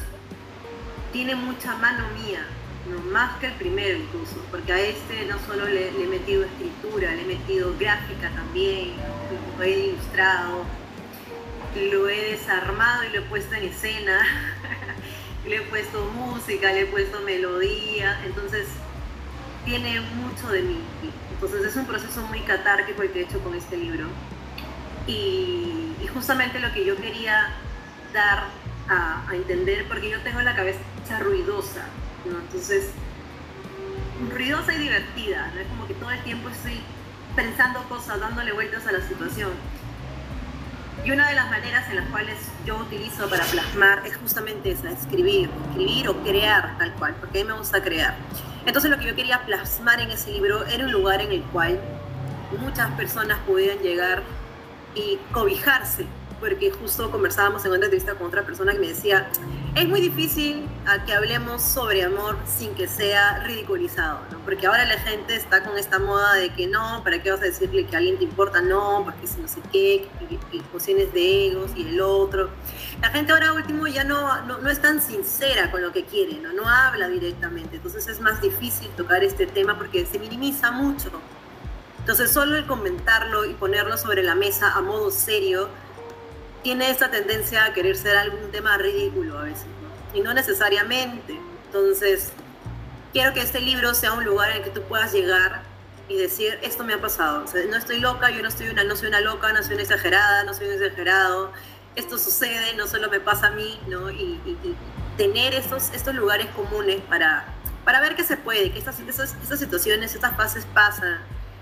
[1.14, 2.44] tiene mucha mano mía,
[2.90, 3.00] ¿no?
[3.12, 7.22] más que el primero incluso, porque a este no solo le, he metido escritura, le
[7.22, 8.94] he metido gráfica también,
[9.60, 10.66] lo he ilustrado,
[11.92, 14.26] lo he desarmado y lo he puesto en escena,
[15.48, 18.66] le he puesto música, le he puesto melodía, entonces
[19.66, 20.80] tiene mucho de mí.
[21.36, 24.08] Entonces es un proceso muy catárquico el que he hecho con este libro.
[25.06, 27.50] Y, justamente lo que yo quería
[28.14, 28.46] dar
[28.88, 30.80] a, entender, porque yo tengo la cabeza
[31.20, 31.84] ruidosa,
[32.24, 32.40] ¿no?
[32.40, 32.92] Entonces,
[34.34, 35.60] ruidosa y divertida, ¿no?
[35.60, 36.80] Es como que todo el tiempo estoy
[37.36, 39.52] pensando cosas, dándole vueltas a la situación.
[41.04, 44.92] Y una de las maneras en las cuales yo utilizo para plasmar es justamente esa,
[44.92, 48.16] escribir, escribir o crear tal cual, porque a mí me gusta crear.
[48.66, 51.80] Entonces lo que yo quería plasmar en ese libro era un lugar en el cual
[52.60, 54.24] muchas personas pudieran llegar
[54.96, 56.06] y cobijarse,
[56.40, 59.30] porque justo conversábamos en una entrevista con otra persona que me decía,
[59.76, 60.66] es muy difícil
[61.06, 64.40] que hablemos sobre amor sin que sea ridiculizado, ¿no?
[64.40, 67.46] porque ahora la gente está con esta moda de que no, ¿para qué vas a
[67.46, 68.62] decirle que a alguien te importa?
[68.62, 72.50] No, porque si no sé qué, que, que, de egos y el otro.
[73.02, 76.54] La gente ahora último ya no, no, es tan sincera con lo que quiere, ¿no?
[76.54, 81.12] no habla directamente, entonces es más difícil tocar este tema porque se minimiza mucho.
[82.00, 85.70] Entonces solo el comentarlo y ponerlo sobre la mesa a modo serio
[86.64, 89.68] tiene esta tendencia a querer ser algún tema ridículo a veces,
[90.14, 91.40] y no necesariamente.
[91.68, 92.32] Entonces,
[93.14, 95.62] quiero que este libro sea un lugar en el que tú puedas llegar
[96.08, 97.46] y decir, esto me ha pasado.
[97.70, 100.44] no estoy loca, yo no, estoy una, no soy una loca, no soy una exagerada,
[100.44, 101.52] no soy un exagerado.
[101.96, 104.12] Esto sucede, no solo me pasa a mí, ¿no?
[104.12, 104.40] Y,
[105.18, 107.46] tener estos, estos lugares comunes para,
[107.86, 111.22] para ver que se puede, que estas, estas, estas situaciones, estas fases pasan,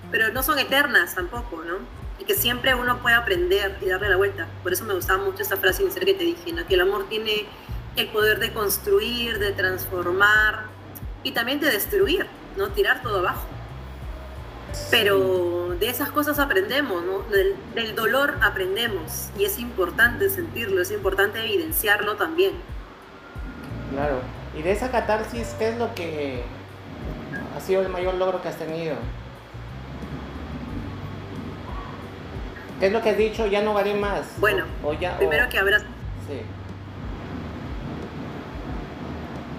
[0.10, 1.76] pero no son eternas tampoco, ¿no?
[2.18, 4.48] Y que siempre uno puede aprender y darle la vuelta.
[4.64, 6.66] Por eso me gustaba mucho esta frase inicial que te dije, ¿no?
[6.66, 7.46] Que el amor tiene
[7.96, 10.66] el poder de construir, de transformar
[11.22, 12.26] y también de destruir,
[12.58, 12.70] ¿no?
[12.70, 13.48] Tirar todo abajo.
[14.90, 17.20] Pero de esas cosas aprendemos, ¿no?
[17.30, 22.54] Del, dolor aprendemos y es importante sentirlo, es importante evidenciarlo también.
[23.92, 24.20] Claro.
[24.58, 26.44] Y de esa catarsis, ¿qué es lo que
[27.56, 28.96] ha sido el mayor logro que has tenido?
[32.80, 33.48] ¿Qué es lo que has dicho?
[33.48, 34.22] Ya no haré más.
[34.40, 34.66] Bueno,
[35.18, 35.80] primero que habrá...
[35.80, 36.42] Sí.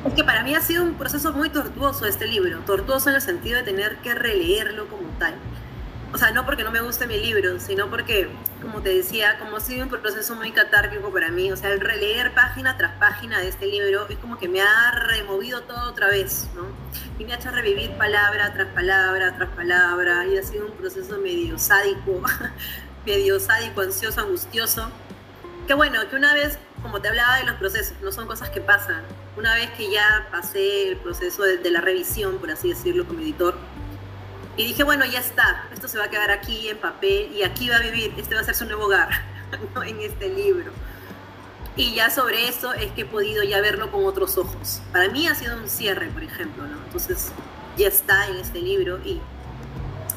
[0.07, 3.23] Es que para mí ha sido un proceso muy tortuoso este libro, tortuoso en el
[3.23, 5.35] sentido de tener que releerlo como tal.
[6.13, 8.29] O sea, no porque no me guste mi libro, sino porque,
[8.63, 11.81] como te decía, como ha sido un proceso muy catárquico para mí, o sea, el
[11.81, 16.07] releer página tras página de este libro es como que me ha removido todo otra
[16.07, 16.67] vez, ¿no?
[17.19, 21.19] Y me ha hecho revivir palabra tras palabra tras palabra, y ha sido un proceso
[21.19, 22.23] medio sádico,
[23.07, 24.89] medio sádico, ansioso, angustioso.
[25.67, 28.61] Que bueno, que una vez, como te hablaba de los procesos, no son cosas que
[28.61, 29.03] pasan,
[29.39, 33.57] una vez que ya pasé el proceso de, la revisión, por así decirlo, como editor,
[34.59, 37.71] y dije, bueno, ya está, esto se va a quedar aquí en papel y aquí
[37.71, 39.09] va a vivir, este va a ser su nuevo hogar,
[39.87, 40.73] en este libro.
[41.75, 44.83] Y ya sobre eso es que he podido ya verlo con otros ojos.
[44.93, 46.77] Para mí ha sido un cierre, por ejemplo, ¿no?
[46.85, 47.33] Entonces
[47.79, 49.23] ya está en este libro y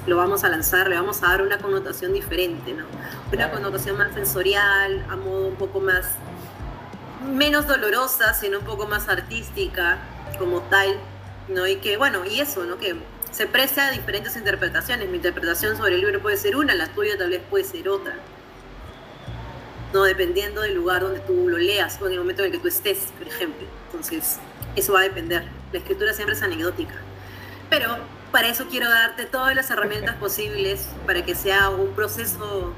[0.06, 2.84] lo vamos a lanzar, le vamos a dar una connotación diferente, ¿no?
[3.32, 6.06] Una connotación más sensorial, a modo un poco más
[7.28, 10.00] menos dolorosa, sino un poco más artística
[10.38, 10.98] como tal,
[11.48, 11.68] ¿no?
[11.68, 12.78] Y que, bueno, y eso, ¿no?
[12.78, 12.96] Que
[13.32, 15.10] se presta a diferentes interpretaciones.
[15.10, 18.16] Mi interpretación sobre el libro puede ser una, la tuya tal vez puede ser otra.
[19.94, 20.04] ¿no?
[20.04, 22.68] Dependiendo del lugar donde tú lo leas o en el momento en el que tú
[22.68, 23.68] estés, por ejemplo.
[23.86, 24.40] Entonces,
[24.76, 25.44] eso va a depender.
[25.72, 26.96] La escritura siempre es anecdótica.
[27.70, 27.98] Pero
[28.32, 32.74] para eso quiero darte todas las herramientas posibles para que sea un proceso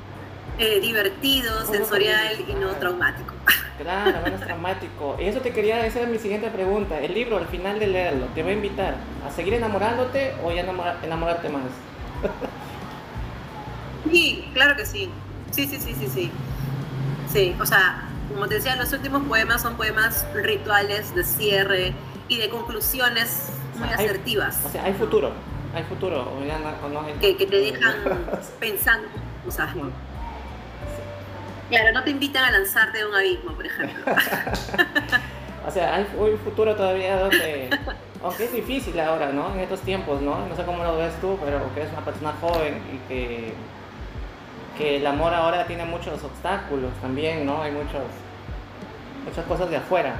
[0.59, 3.33] eh, divertido, sensorial y no traumático.
[3.79, 5.15] Claro, menos traumático.
[5.21, 6.99] Y eso te quería, esa era mi siguiente pregunta.
[6.99, 10.65] El libro, al final de leerlo, ¿te va a invitar a seguir enamorándote o ya
[11.01, 11.63] enamorarte más?
[14.11, 15.09] Sí, claro que sí.
[15.51, 16.31] Sí, sí, sí, sí, sí.
[17.31, 21.93] Sí, o sea, como te decía, los últimos poemas son poemas rituales de cierre
[22.27, 24.59] y de conclusiones muy asertivas.
[24.65, 25.31] o sea, hay futuro,
[25.73, 26.27] hay futuro.
[27.21, 27.93] que, que, te dejan
[28.59, 29.07] pensando.
[29.47, 29.73] O sea,
[31.69, 34.03] Claro, no te invitan a lanzarte de un abismo, por ejemplo.
[35.67, 37.69] o sea, hay un futuro todavía donde,
[38.23, 39.53] aunque es difícil ahora, ¿no?
[39.53, 40.47] En estos tiempos, ¿no?
[40.47, 43.53] No sé cómo lo ves tú, pero que eres una persona joven y que,
[44.77, 47.61] que el amor ahora tiene muchos obstáculos también, ¿no?
[47.61, 48.01] Hay muchos,
[49.25, 50.15] muchas cosas de afuera.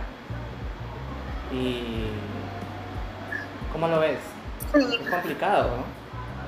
[1.52, 2.06] Y...
[3.74, 4.20] ¿Cómo lo ves?
[4.74, 6.00] Es complicado, ¿no?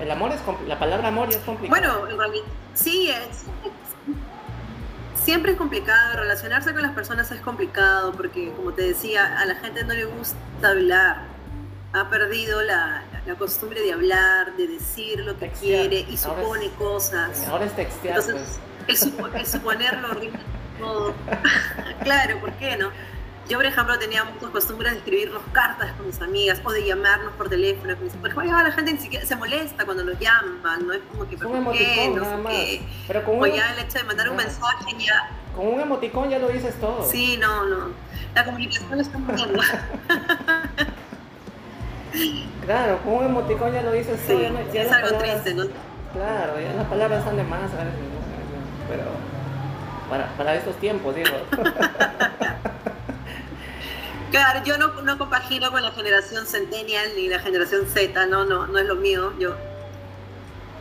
[0.01, 2.01] El amor es la palabra amor ya es complicado.
[2.07, 2.33] Bueno,
[2.73, 3.45] sí, es,
[5.31, 9.55] siempre es complicado, relacionarse con las personas es complicado porque, como te decía, a la
[9.55, 11.21] gente no le gusta hablar.
[11.93, 13.05] Ha perdido la,
[13.39, 17.47] costumbre de hablar, de decir lo que quiere y supone cosas.
[17.47, 18.19] Ahora es textear.
[18.19, 19.35] Entonces, pues.
[19.35, 20.09] el, suponerlo
[20.77, 21.13] todo.
[22.03, 22.89] claro, ¿por qué no?
[23.51, 27.33] Yo, por ejemplo, tenía muchas costumbres de escribirnos cartas con mis amigas o de llamarnos
[27.33, 27.97] por teléfono.
[27.97, 30.93] Por ejemplo, la gente ni siquiera se molesta cuando nos llaman, ¿no?
[30.93, 32.09] Es como que, ¿por qué?
[32.15, 32.81] No sé qué.
[33.07, 35.31] Pero con o ya el hecho de mandar un mensaje ya...
[35.53, 37.03] Con un emoticón ya lo dices todo.
[37.03, 37.89] Sí, no, no.
[38.33, 39.59] La comunicación está muriendo.
[42.65, 44.39] claro, con un emoticón ya lo dices todo.
[44.71, 45.65] Sí, es algo triste, ¿no?
[46.13, 47.99] Claro, ya las palabras están de más a veces,
[48.87, 49.03] Pero
[50.09, 51.31] para, para estos tiempos, digo.
[54.31, 58.65] Claro, yo no, no compagino con la generación Centennial ni la generación Z, no, no,
[58.65, 59.33] no es lo mío.
[59.37, 59.57] Yo,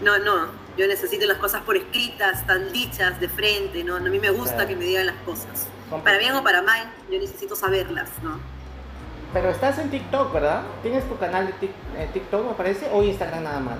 [0.02, 3.96] no, no, yo necesito las cosas por escritas, tan dichas, de frente, ¿no?
[3.96, 5.66] A mí me gusta que me digan las cosas.
[6.04, 8.38] Para bien o para mal, yo necesito saberlas, ¿no?
[9.32, 10.62] Pero estás en TikTok, ¿verdad?
[10.82, 13.78] ¿Tienes tu canal de eh, TikTok, me parece, o Instagram nada más?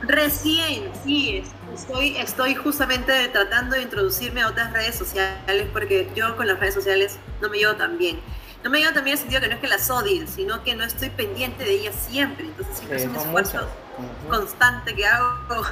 [0.00, 1.44] Recién, sí,
[1.74, 6.74] estoy, estoy justamente tratando de introducirme a otras redes sociales porque yo con las redes
[6.74, 8.18] sociales no me llevo tan bien
[8.62, 10.84] no me lleva también el sentido que no es que las odie, sino que no
[10.84, 12.46] estoy pendiente de ellas siempre.
[12.46, 13.68] Entonces siempre es un esfuerzo
[14.28, 15.28] constante que hago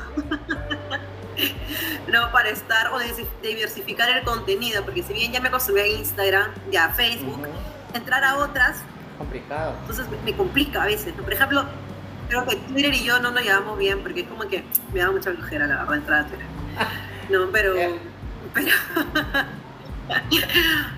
[2.09, 2.99] no para estar o
[3.43, 7.47] diversificar el contenido, porque si bien ya me acostumbré a Instagram, ya a Facebook,
[7.95, 8.79] entrar a otras...
[9.19, 9.77] Complicado.
[9.83, 11.13] Entonces me, complica a veces.
[11.13, 11.65] Por ejemplo,
[12.29, 15.11] creo que Twitter y yo no nos llevamos bien, porque es como que me da
[15.11, 16.47] mucha flojera la verdad entrar a Twitter.
[17.31, 17.77] No, pero...
[18.53, 18.73] pero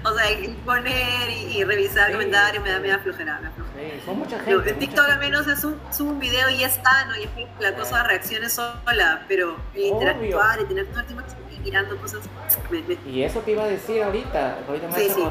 [0.04, 0.26] o sea,
[0.64, 3.40] poner y, revisar comentarios me da, me da flojera.
[3.76, 4.70] Sí, son mucha gente.
[4.70, 7.16] en TikTok al menos es un, un video y ya está, ¿no?
[7.16, 7.28] Y
[7.60, 11.24] la cosa de reacciones sola, pero el interactuar y tener todo el tiempo
[11.62, 12.20] mirando cosas.
[13.06, 14.58] Y eso te iba a decir ahorita.
[14.66, 15.22] ahorita me sí, sí,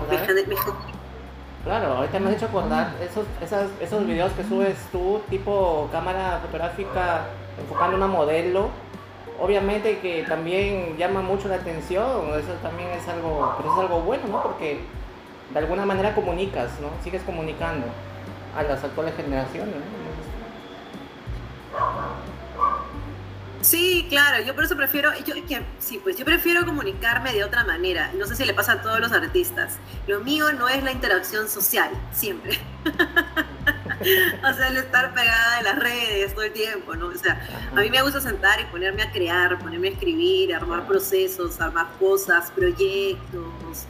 [1.64, 6.40] Claro, ahorita me has hecho acordar esos, esas, esos videos que subes tú, tipo cámara
[6.42, 7.28] fotográfica
[7.60, 8.72] enfocando una modelo
[9.40, 14.28] obviamente que también llama mucho la atención, eso también es algo, pero es algo bueno,
[14.28, 14.44] ¿no?
[14.44, 14.82] Porque
[15.52, 16.90] de alguna manera comunicas, ¿no?
[17.04, 17.88] Sigues comunicando
[18.56, 20.02] a las actuales generaciones, ¿no?
[23.62, 25.36] Sí, claro, yo por eso prefiero, yo,
[25.78, 28.12] sí, pues yo prefiero comunicarme de otra manera.
[28.18, 29.78] No sé si le pasa a todos los artistas.
[30.08, 32.58] Lo mío no es la interacción social, siempre.
[34.44, 37.08] o sea, el estar pegada en las redes todo el tiempo, ¿no?
[37.08, 37.40] O sea,
[37.72, 41.88] a mí me gusta sentar y ponerme a crear, ponerme a escribir, armar procesos, armar
[42.00, 43.86] cosas, proyectos,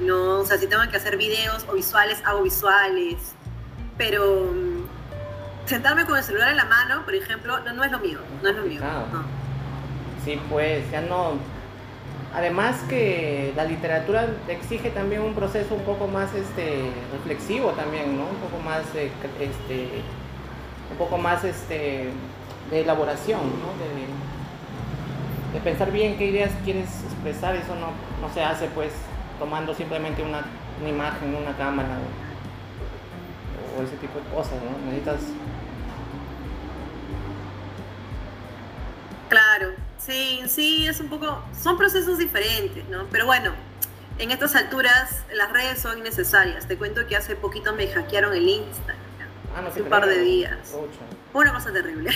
[0.00, 0.40] ¿no?
[0.40, 3.16] O sea, si tengo que hacer videos o visuales, hago visuales.
[3.98, 4.52] Pero
[5.66, 8.48] sentarme con el celular en la mano, por ejemplo, no, no es lo mío, no
[8.48, 8.80] es lo mío.
[10.24, 11.38] Sí, pues ya no.
[12.34, 18.24] Además que la literatura exige también un proceso un poco más este reflexivo también, ¿no?
[18.24, 19.88] Un poco más este
[20.90, 22.08] un poco más este
[22.70, 23.72] de elaboración, ¿no?
[23.84, 27.92] De, pensar bien qué ideas quieres expresar, eso no,
[28.26, 28.90] no se hace pues
[29.38, 30.42] tomando simplemente una,
[30.88, 31.98] imagen, una cámara
[33.78, 34.86] o ese tipo de cosas, ¿no?
[34.86, 35.20] Necesitas
[40.04, 43.06] sí, sí, es un poco, son procesos diferentes, ¿no?
[43.10, 43.52] Pero bueno,
[44.18, 46.66] en estas alturas las redes son innecesarias.
[46.66, 48.96] Te cuento que hace poquito me hackearon el Instagram,
[49.54, 50.74] ah, hace un par de días.
[51.32, 52.10] Una cosa terrible.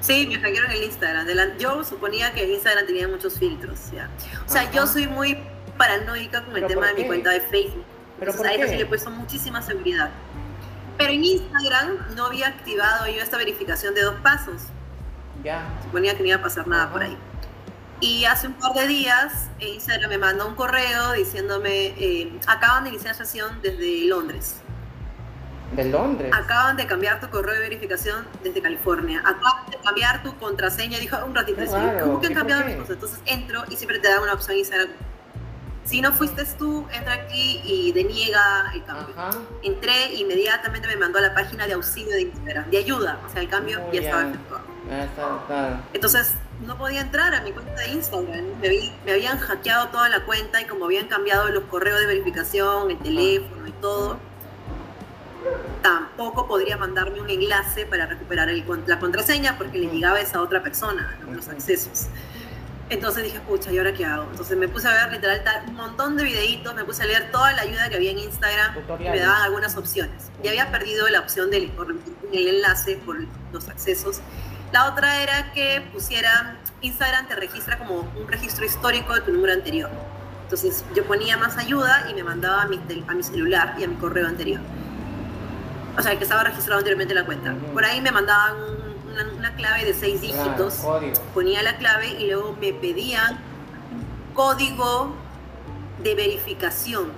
[0.00, 1.26] Sí, me hackearon el Instagram.
[1.58, 3.90] Yo suponía que el Instagram tenía muchos filtros.
[3.92, 4.08] ¿ya?
[4.46, 5.36] O sea, yo soy muy
[5.76, 7.84] paranoica con el tema de mi cuenta de Facebook.
[8.18, 10.10] ¿Pero a eso sí le he puesto muchísima seguridad.
[10.96, 14.62] Pero en Instagram no había activado yo esta verificación de dos pasos.
[15.44, 15.68] Ya.
[15.82, 17.16] Suponía que no iba a pasar nada por ahí.
[18.00, 22.90] Y hace un par de días Instagram me mandó un correo diciéndome, eh, acaban de
[22.90, 24.60] iniciar sesión desde Londres.
[25.72, 26.32] ¿De Londres?
[26.34, 29.20] Acaban de cambiar tu correo de verificación desde California.
[29.20, 30.98] Acaban de cambiar tu contraseña.
[30.98, 31.60] Dijo un ratito.
[32.02, 32.90] ¿Cómo que han cambiado mis cosas?
[32.94, 34.88] Entonces entro y siempre te da una opción Instagram.
[35.84, 39.14] Si no fuiste tú, entra aquí y deniega el cambio.
[39.62, 43.18] Entré inmediatamente me mandó a la página de auxilio de Instagram, de ayuda.
[43.26, 44.64] O sea, el cambio ya estaba efectuado.
[45.92, 46.34] Entonces,
[46.66, 48.44] no podía entrar a mi cuenta de Instagram.
[48.60, 52.98] Me, habían hackeado toda la cuenta y como habían cambiado los correos de verificación, el
[52.98, 54.18] teléfono y todo,
[55.82, 58.48] tampoco podría mandarme un enlace para recuperar
[58.86, 62.08] la contraseña porque le llegaba a esa otra persona los accesos.
[62.90, 64.26] Entonces dije, pucha, ¿y ahora qué hago?
[64.30, 67.52] Entonces me puse a ver literal un montón de videitos, me puse a leer toda
[67.52, 70.30] la ayuda que había en Instagram y me daban algunas opciones.
[70.42, 71.70] Y había perdido la opción del
[72.32, 73.18] el enlace por
[73.52, 74.22] los accesos
[74.72, 79.52] la otra era que pusiera, Instagram te registra como un registro histórico de tu número
[79.52, 79.90] anterior.
[80.42, 83.88] Entonces yo ponía más ayuda y me mandaba a mi, a mi celular y a
[83.88, 84.60] mi correo anterior.
[85.96, 87.54] O sea, el que estaba registrado anteriormente en la cuenta.
[87.72, 88.54] Por ahí me mandaban
[89.36, 90.84] una, clave de seis dígitos,
[91.34, 93.38] ponía la clave y luego me pedían
[94.32, 95.12] código
[96.02, 97.10] de verificación,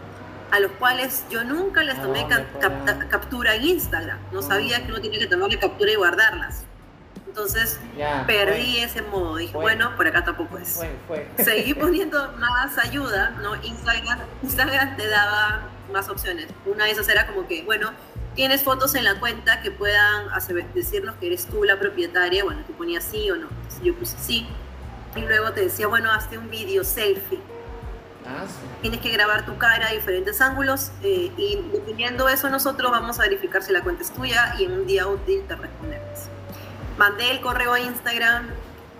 [0.50, 2.26] a los cuales yo nunca les tomé
[3.10, 4.18] captura en Instagram.
[4.32, 6.64] No sabía que uno tiene que tomarle captura y guardarlas.
[7.30, 7.78] Entonces
[8.26, 9.36] perdí ese modo.
[9.36, 10.80] Dije, bueno, por acá tampoco es.
[11.38, 13.54] Seguí poniendo más ayuda, ¿no?
[13.62, 16.48] Instagram, Instagram te daba más opciones.
[16.66, 17.92] Una de esas era como que, bueno,
[18.34, 20.26] tienes fotos en la cuenta que puedan
[20.74, 22.42] decirnos que eres tú la propietaria.
[22.42, 23.48] Bueno, tú ponías sí o no.
[23.84, 24.48] yo puse sí.
[25.14, 27.38] Y luego te decía, bueno, hazte un video selfie.
[28.26, 28.44] Ah,
[28.82, 33.18] tienes que grabar tu cara a diferentes ángulos eh, y dependiendo de eso nosotros vamos
[33.18, 36.28] a verificar si la cuenta es tuya y en un día útil te respondemos
[37.00, 38.50] mandé el correo a Instagram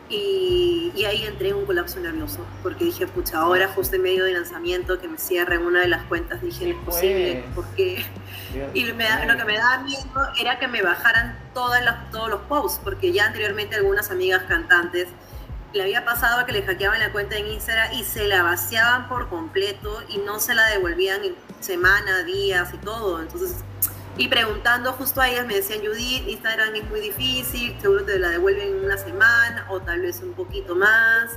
[0.09, 4.35] y, ahí entré en un colapso nervioso, porque dije, pucha, ahora justo en medio del
[4.35, 7.67] lanzamiento que me cierren una de las cuentas, dije, no es posible, pues.
[7.67, 8.07] porque...
[8.75, 12.81] Y lo que me daba miedo era que me bajaran todas las, todos los posts,
[12.83, 15.07] porque ya anteriormente algunas amigas cantantes
[15.73, 19.29] le había pasado que le hackeaban la cuenta en Instagram y se la vaciaban por
[19.29, 23.23] completo y no se la devolvían en semana, días y todo.
[23.23, 23.55] Entonces
[24.17, 28.29] y preguntando justo a ellas me decían, Judith, Instagram es muy difícil, seguro te la
[28.29, 31.31] devuelven en una semana o tal vez un poquito más.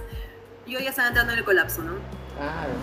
[0.65, 1.93] Yo ya estaba entrando en el colapso, ¿no?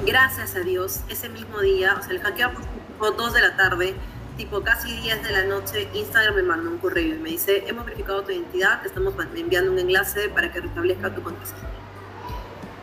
[0.07, 2.53] Gracias a Dios, ese mismo día, o sea, el hackeo
[2.99, 3.95] fue 2 de la tarde,
[4.37, 7.85] tipo casi 10 de la noche, Instagram me mandó un correo y me dice, hemos
[7.85, 11.69] verificado tu identidad, estamos enviando un enlace para que restablezca tu contraseña.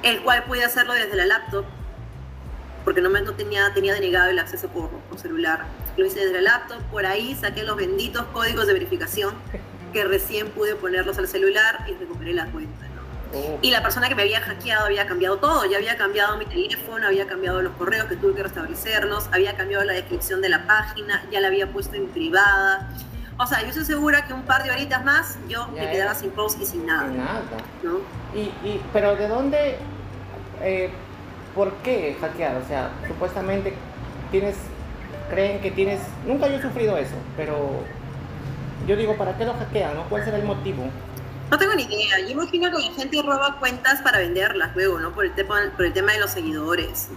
[0.03, 1.65] El cual pude hacerlo desde la laptop,
[2.87, 5.65] porque no, me, no tenía, tenía denegado el acceso por, por celular
[5.97, 9.35] lo hice desde el laptop, por ahí saqué los benditos códigos de verificación
[9.91, 12.85] que recién pude ponerlos al celular y recuperé la cuenta.
[13.33, 13.59] Oh.
[13.61, 17.05] Y la persona que me había hackeado había cambiado todo, ya había cambiado mi teléfono,
[17.05, 21.25] había cambiado los correos que tuve que restablecerlos, había cambiado la descripción de la página,
[21.29, 22.89] ya la había puesto en privada.
[23.37, 26.31] O sea, yo estoy segura que un par de horitas más yo me quedaba sin
[26.31, 27.09] post y sin nada.
[27.09, 27.41] nada.
[28.33, 29.77] Y, pero ¿de dónde,
[30.61, 30.89] eh,
[31.57, 32.59] por qué hackeado?
[32.63, 33.73] O sea, supuestamente
[34.31, 34.55] tienes
[35.29, 35.99] creen que tienes...
[36.25, 37.83] Nunca yo he sufrido eso, pero
[38.87, 39.95] yo digo, ¿para qué lo hackean?
[39.95, 40.03] ¿no?
[40.03, 40.85] ¿Cuál será el motivo?
[41.49, 42.19] No tengo ni idea.
[42.19, 45.11] Yo imagino que la gente roba cuentas para venderlas luego, ¿no?
[45.11, 47.09] Por el tema, por el tema de los seguidores.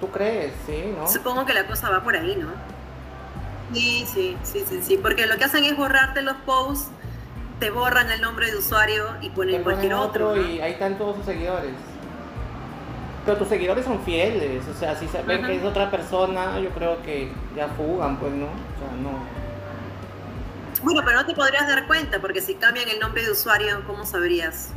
[0.00, 0.52] ¿Tú crees?
[0.66, 1.08] Sí, ¿no?
[1.08, 2.48] Supongo que la cosa va por ahí, ¿no?
[3.72, 4.98] Sí, sí, sí, sí, sí.
[4.98, 6.90] Porque lo que hacen es borrarte los posts,
[7.60, 10.36] te borran el nombre de usuario y ponen cualquier otro.
[10.36, 11.70] Y ahí están todos sus seguidores.
[13.24, 17.02] Pero tus seguidores son fieles, o sea, si saben que es otra persona, yo creo
[17.02, 18.46] que ya fugan, pues, ¿no?
[18.46, 19.40] O sea, no.
[20.82, 24.06] Bueno, pero no te podrías dar cuenta, porque si cambian el nombre de usuario, ¿cómo
[24.06, 24.70] sabrías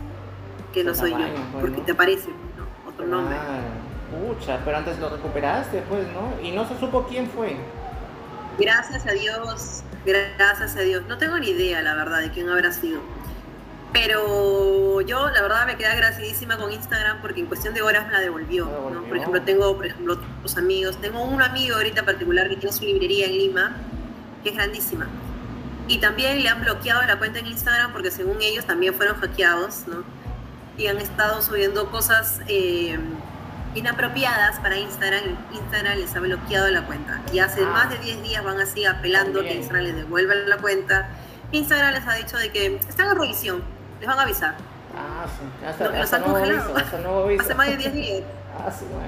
[0.73, 1.17] que no soy yo?
[1.17, 2.27] Pues, porque te aparece
[2.58, 2.89] ¿no?
[2.89, 3.38] otro nombre.
[4.12, 6.45] Pucha, pero antes lo recuperaste, pues, ¿no?
[6.45, 7.56] Y no se supo quién fue.
[8.60, 11.03] Gracias a Dios, gracias a Dios.
[11.08, 12.99] No tengo ni idea, la verdad, de quién habrá sido.
[13.93, 18.13] Pero yo, la verdad, me quedé agradecidísima con Instagram porque en cuestión de horas me
[18.13, 18.65] la devolvió.
[18.65, 19.04] ¿no?
[19.04, 21.00] Por ejemplo, tengo por ejemplo, otros amigos.
[21.00, 23.75] Tengo un amigo ahorita particular que tiene su librería en Lima,
[24.41, 25.08] que es grandísima.
[25.87, 29.87] Y también le han bloqueado la cuenta en Instagram porque según ellos también fueron hackeados,
[29.87, 30.04] ¿no?
[30.75, 32.98] Y han estado subiendo cosas eh,
[33.75, 35.37] inapropiadas para Instagram.
[35.52, 37.21] Instagram les ha bloqueado la cuenta.
[37.31, 37.69] Y hace ah.
[37.69, 41.10] más de 10 días van así apelando que Instagram les devuelva la cuenta.
[41.52, 43.73] Instagram les ha dicho de que están en revisión
[44.04, 44.56] les van a avisar.
[44.97, 45.65] Ah, sí.
[45.65, 47.43] Hasta, han nuevo aviso, hasta nuevo aviso.
[47.43, 48.23] Hace más de 10 días.
[48.56, 49.08] Ah, sí, bueno.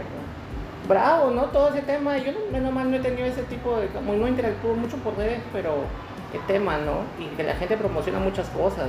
[0.87, 1.43] Bravo, ¿no?
[1.51, 2.17] Todo ese tema.
[2.17, 3.87] Yo, no- menos mal, no he tenido ese tipo de.
[3.89, 5.83] Como no interactúo mucho por redes, pero
[6.31, 7.01] qué tema, ¿no?
[7.23, 8.87] Y que la gente promociona muchas cosas,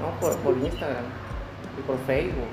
[0.00, 0.10] ¿no?
[0.20, 1.02] Por, por Instagram
[1.76, 2.46] y por Facebook.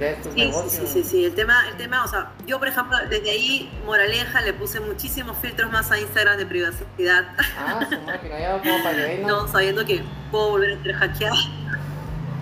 [0.00, 0.88] De estos Sí, negocios.
[0.88, 1.24] sí, sí, sí.
[1.26, 5.36] El tema, el tema, o sea, yo por ejemplo, desde ahí, moraleja, le puse muchísimos
[5.38, 7.28] filtros más a Instagram de privacidad.
[7.58, 9.46] Ah, su máquina, ya como para que no.
[9.46, 11.36] Sabiendo que puedo volver a ser hackeada.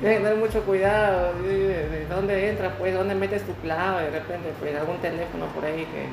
[0.00, 4.04] Tienes que tener mucho cuidado de, de- de dónde entras, pues, dónde metes tu clave,
[4.10, 6.08] de repente, pues, algún teléfono por ahí que.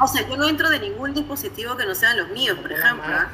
[0.00, 3.04] O sea, yo no entro de ningún dispositivo que no sean los míos, por ejemplo.
[3.06, 3.28] ¿ah?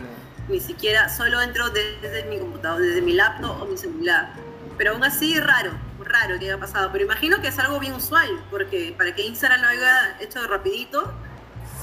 [0.49, 4.33] Ni siquiera, solo entro desde mi computador, desde mi laptop o mi celular.
[4.79, 5.73] Pero aún así, raro,
[6.03, 6.91] raro que haya pasado.
[6.93, 11.13] Pero imagino que es algo bien usual, porque para que Instagram lo haya hecho rapidito,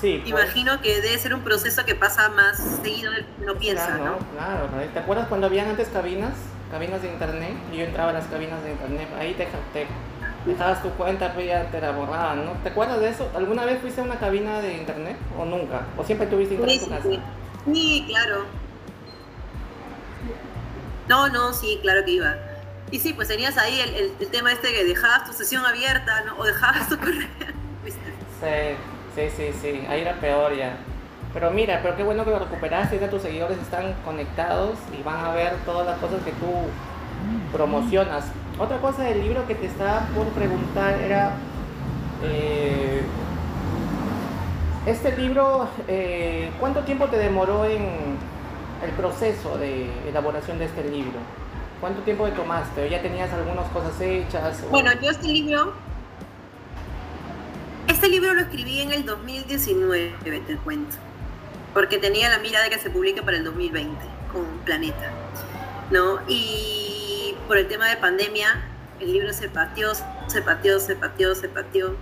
[0.02, 3.56] Sí, pues, imagino que debe ser un proceso que pasa más seguido del que uno
[3.56, 4.18] piensa, claro, ¿no?
[4.38, 4.70] Claro.
[4.94, 6.34] ¿te acuerdas cuando habían antes cabinas?
[6.70, 9.88] Cabinas de internet, y yo entraba a las cabinas de internet, ahí te, te
[10.46, 12.52] dejabas tu cuenta, pues ya te la borraban, ¿no?
[12.64, 13.32] ¿Te acuerdas de eso?
[13.36, 15.84] ¿Alguna vez fuiste a una cabina de internet o nunca?
[15.98, 17.10] ¿O siempre tuviste internet Sí, en tu casa?
[17.10, 17.74] sí.
[17.74, 18.46] Sí, claro.
[21.08, 22.36] No, no, sí, claro que iba.
[22.92, 26.38] Y sí, pues tenías ahí el, el- tema este que dejabas tu sesión abierta, ¿no?
[26.38, 27.28] O dejabas tu correo.
[28.40, 28.78] Sí,
[29.16, 30.78] sí, sí, sí, ahí era peor ya.
[31.34, 35.26] Pero mira, pero qué bueno que lo recuperaste, ya tus seguidores están conectados y van
[35.26, 36.48] a ver todas las cosas que tú
[37.52, 38.26] promocionas.
[38.58, 41.34] Otra cosa del libro que te estaba por preguntar era,
[42.24, 43.02] eh,
[44.86, 48.18] este libro, eh, ¿cuánto tiempo te demoró en
[48.84, 51.20] el proceso de elaboración de este libro?
[51.86, 52.84] ¿Cuánto tiempo te tomaste?
[52.84, 54.60] ¿O ya tenías algunas cosas hechas?
[54.64, 55.74] o- Bueno, yo este libro.
[57.88, 60.16] Este libro lo escribí en el 2019,
[60.48, 60.96] te cuento.
[61.76, 65.12] Porque tenía la mira de que se publique para el 2020 con Planeta.
[65.92, 66.22] ¿No?
[66.28, 68.64] Y por el tema de pandemia,
[69.00, 69.92] el libro se pateó,
[70.26, 71.96] se pateó, se pateó, se pateó.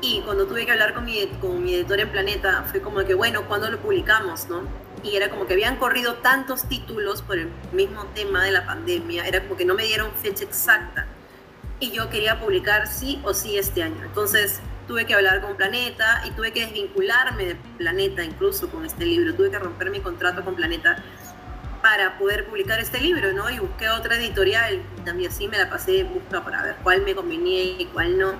[0.00, 3.12] Y cuando tuve que hablar con mi, con mi editor en Planeta, fue como que,
[3.12, 4.62] bueno, ¿cuándo lo publicamos, no?
[5.02, 9.26] Y era como que habían corrido tantos títulos por el mismo tema de la pandemia,
[9.26, 11.06] era como que no me dieron fecha exacta.
[11.80, 14.02] Y yo quería publicar sí o sí este año.
[14.04, 19.04] Entonces tuve que hablar con Planeta y tuve que desvincularme de Planeta incluso con este
[19.04, 19.34] libro.
[19.34, 21.02] Tuve que romper mi contrato con Planeta
[21.82, 23.48] para poder publicar este libro, ¿no?
[23.50, 27.14] Y busqué otra editorial, también así me la pasé en busca para ver cuál me
[27.14, 28.34] convenía y cuál no.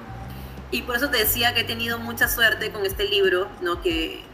[0.71, 3.81] Y por eso te decía que he tenido mucha suerte con este libro, ¿no?
[3.81, 4.25] Que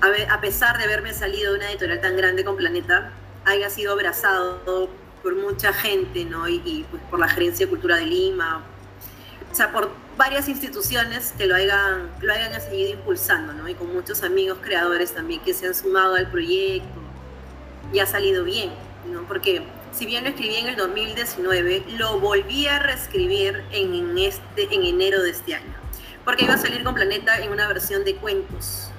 [0.00, 3.12] a, pesar de haberme salido de una editorial tan grande con Planeta,
[3.44, 4.88] haya sido abrazado
[5.22, 6.48] por mucha gente, ¿no?
[6.48, 8.62] Y, y, pues, por la Gerencia de Cultura de Lima,
[9.50, 13.68] o sea, por varias instituciones que lo hayan, lo hayan seguido impulsando, ¿no?
[13.68, 17.00] Y con muchos amigos creadores también que se han sumado al proyecto
[17.92, 18.70] y ha salido bien,
[19.12, 19.22] ¿no?
[19.28, 24.84] Porque si bien lo escribí en el 2019, lo volví a reescribir en, este, en
[24.84, 25.74] enero de este año,
[26.24, 28.90] porque iba a salir con Planeta en una versión de cuentos,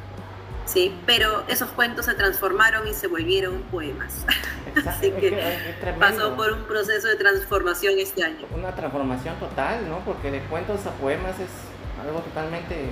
[0.66, 0.95] ¿sí?
[1.05, 4.26] Pero esos cuentos se transformaron y se volvieron poemas.
[4.86, 5.76] Así que.
[5.99, 8.45] Pasó por un proceso de transformación este año.
[8.53, 9.99] una transformación total, ¿no?
[9.99, 11.49] Porque de cuentos a poemas es
[12.05, 12.89] algo totalmente...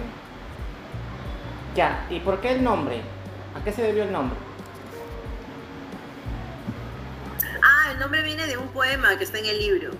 [1.76, 3.02] Ya, ¿y por qué el nombre?
[3.60, 4.38] ¿A qué se debió el nombre?
[7.64, 9.92] Ah, el nombre viene de un poema que está en el libro,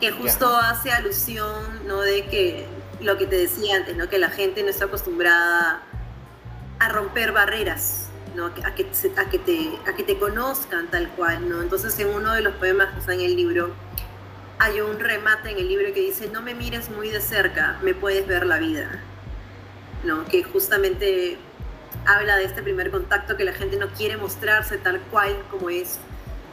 [0.00, 2.00] que justo hace alusión, ¿no?
[2.00, 2.66] De que
[3.00, 4.08] lo que te decía antes, ¿no?
[4.08, 5.82] Que la gente no está acostumbrada
[6.84, 8.46] a romper barreras, ¿no?
[8.46, 8.74] A que, a
[9.30, 11.62] que, te, a que te conozcan tal cual, ¿no?
[11.62, 13.72] Entonces en uno de los poemas que está en el libro,
[14.58, 17.94] hay un remate en el libro que dice, no me mires muy de cerca, me
[17.94, 19.00] puedes ver la vida,
[20.04, 20.24] ¿no?
[20.26, 21.38] Que justamente
[22.06, 25.98] habla de este primer contacto que la gente no quiere mostrarse tal cual como es,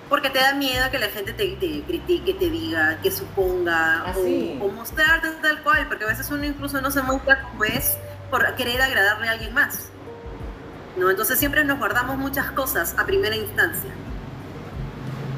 [0.09, 4.13] porque te da miedo que la gente te, te critique, te diga, que suponga, Ah,
[4.17, 4.57] o, sí.
[4.61, 7.97] o mostrarte tal cual, porque a veces uno incluso no se muestra como es
[8.29, 9.89] por querer agradarle a alguien más.
[10.97, 11.09] ¿No?
[11.09, 13.91] Entonces siempre nos guardamos muchas cosas a primera instancia.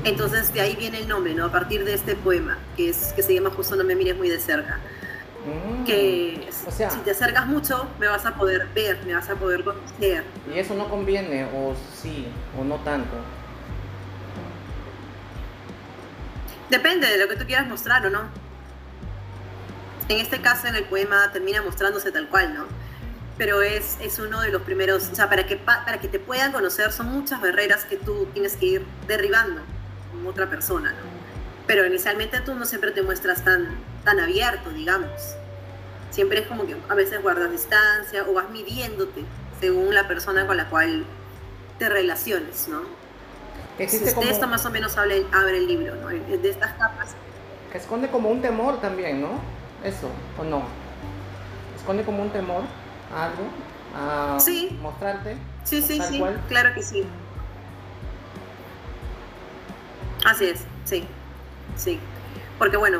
[0.03, 1.45] Entonces de ahí viene el nombre, ¿no?
[1.45, 4.29] A partir de este poema, que, es, que se llama Justo no me mires muy
[4.29, 4.79] de cerca.
[5.45, 9.29] Mm, Que o sea, si te acercas mucho, me vas a poder ver, me vas
[9.29, 10.23] a poder conocer.
[10.53, 12.27] y eso no conviene, o sí,
[12.59, 13.15] o no tanto.
[16.69, 18.21] Depende de lo que tú quieras mostrar o no.
[20.09, 22.65] En este caso, en el poema termina mostrándose tal cual, ¿no?
[23.37, 26.19] Pero es, es uno de los primeros, o sea, para que, pa- para que te
[26.19, 29.61] puedan conocer son muchas barreras que tú tienes que ir derribando
[30.11, 30.97] con otra persona, ¿no?
[31.65, 33.69] Pero inicialmente tú no siempre te muestras tan,
[34.03, 35.09] tan abierto, digamos.
[36.11, 39.23] Siempre es como que a veces guardas distancia o vas midiéndote
[39.59, 41.05] según la persona con la cual
[41.79, 42.81] te relaciones, ¿no?
[43.79, 44.29] existe como...
[44.29, 46.09] esto más o menos abre, abre el libro, ¿no?
[46.09, 47.15] De estas capas.
[47.71, 49.39] Que esconde como un temor también, ¿no?
[49.83, 50.61] Eso, ¿o no?
[51.77, 52.61] Esconde como un temor
[53.15, 53.43] algo,
[53.95, 54.77] a sí.
[54.81, 55.37] mostrarte.
[55.63, 57.03] Sí, sí, sí, claro que sí.
[60.25, 61.05] Así es, sí,
[61.75, 61.99] sí.
[62.57, 62.99] Porque bueno,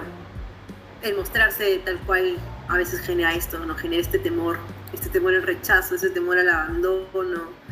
[1.02, 2.38] el mostrarse tal cual
[2.68, 3.76] a veces genera esto, ¿no?
[3.76, 4.58] Genera este temor,
[4.94, 7.64] este temor al rechazo, ese temor al abandono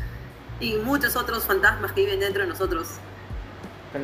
[0.60, 2.88] y muchos otros fantasmas que viven dentro de nosotros.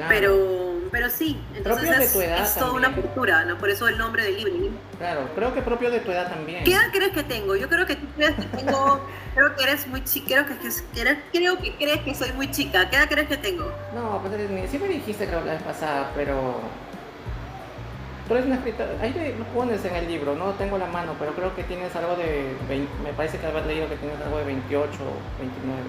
[0.10, 3.58] Pero, pero sí, entonces es, es toda una cultura, ¿no?
[3.58, 4.70] Por eso el nombre del libro.
[4.98, 6.64] Claro, creo que propio de tu edad también.
[6.64, 7.56] ¿Qué edad crees que tengo?
[7.56, 9.02] Yo creo que tú crees que tengo,
[9.36, 12.90] creo que eres muy chica, creo que, creo que crees que soy muy chica.
[12.90, 13.72] ¿Qué edad crees que tengo?
[13.94, 14.34] No, pues
[14.72, 16.60] sí me dijiste creo la vez pasada, pero
[18.28, 21.34] Tú eres una escritora, ahí lo pones en el libro, no tengo la mano, pero
[21.34, 22.58] creo que tienes algo de,
[23.02, 24.92] me parece que haber leído que tienes algo de 28,
[25.40, 25.82] 29,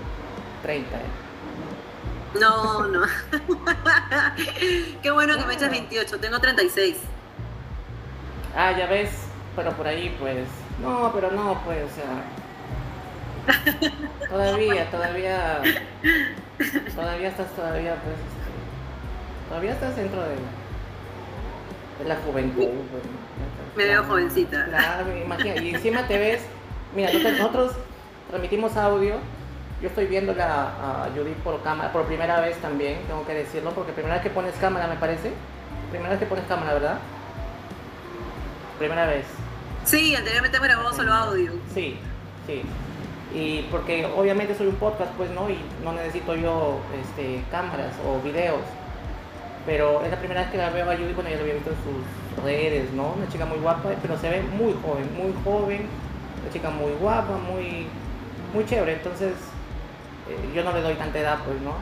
[0.62, 0.99] 30.
[2.35, 3.03] No, no.
[5.03, 6.97] Qué bueno que me echas 28, tengo 36.
[8.57, 9.11] Ah, ya ves,
[9.57, 10.47] pero por ahí pues,
[10.83, 12.24] no, pero no, pues, o sea,
[14.29, 15.62] todavía, todavía,
[16.95, 20.37] todavía estás, todavía pues, este, todavía estás dentro de
[22.07, 22.68] la juventud.
[23.76, 24.66] Me veo jovencita.
[24.66, 25.64] Claro, imagínate.
[25.64, 26.43] Y encima te ves.
[26.95, 27.72] Mira, nosotros
[28.29, 29.16] transmitimos audio.
[29.81, 33.93] Yo estoy viendo a Judith por cámara, por primera vez también, tengo que decirlo, porque
[33.93, 35.33] primera vez que pones cámara, me parece.
[35.91, 36.99] Primera vez que pones cámara, ¿verdad?
[38.79, 39.24] Primera vez.
[39.85, 41.53] Sí, anteriormente me grababa solo audio.
[41.72, 41.97] Sí,
[42.47, 42.62] sí.
[43.33, 45.49] Y porque obviamente soy un podcast, pues, ¿no?
[45.49, 48.61] Y no necesito yo este, cámaras o videos.
[49.64, 51.70] Pero es la primera vez que la veo a Judy, bueno, ya lo había visto
[51.70, 53.12] en sus redes, ¿no?
[53.12, 55.87] Una chica muy guapa, pero se ve muy joven, muy joven,
[56.43, 57.87] una chica muy guapa, muy,
[58.55, 58.95] muy chévere.
[58.95, 59.35] Entonces,
[60.55, 61.74] yo no le doy tanta edad, pues, ¿no?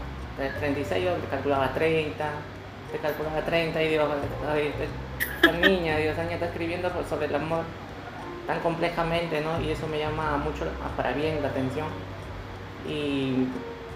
[0.59, 2.25] 36 yo te calculaba 30,
[2.93, 4.05] te calculaba 30 y digo,
[4.53, 7.65] ay, esta niña, Dios, niña está escribiendo sobre el amor
[8.47, 9.61] tan complejamente, ¿no?
[9.61, 10.65] Y eso me llama mucho
[10.97, 11.87] para bien la atención.
[12.89, 13.49] Y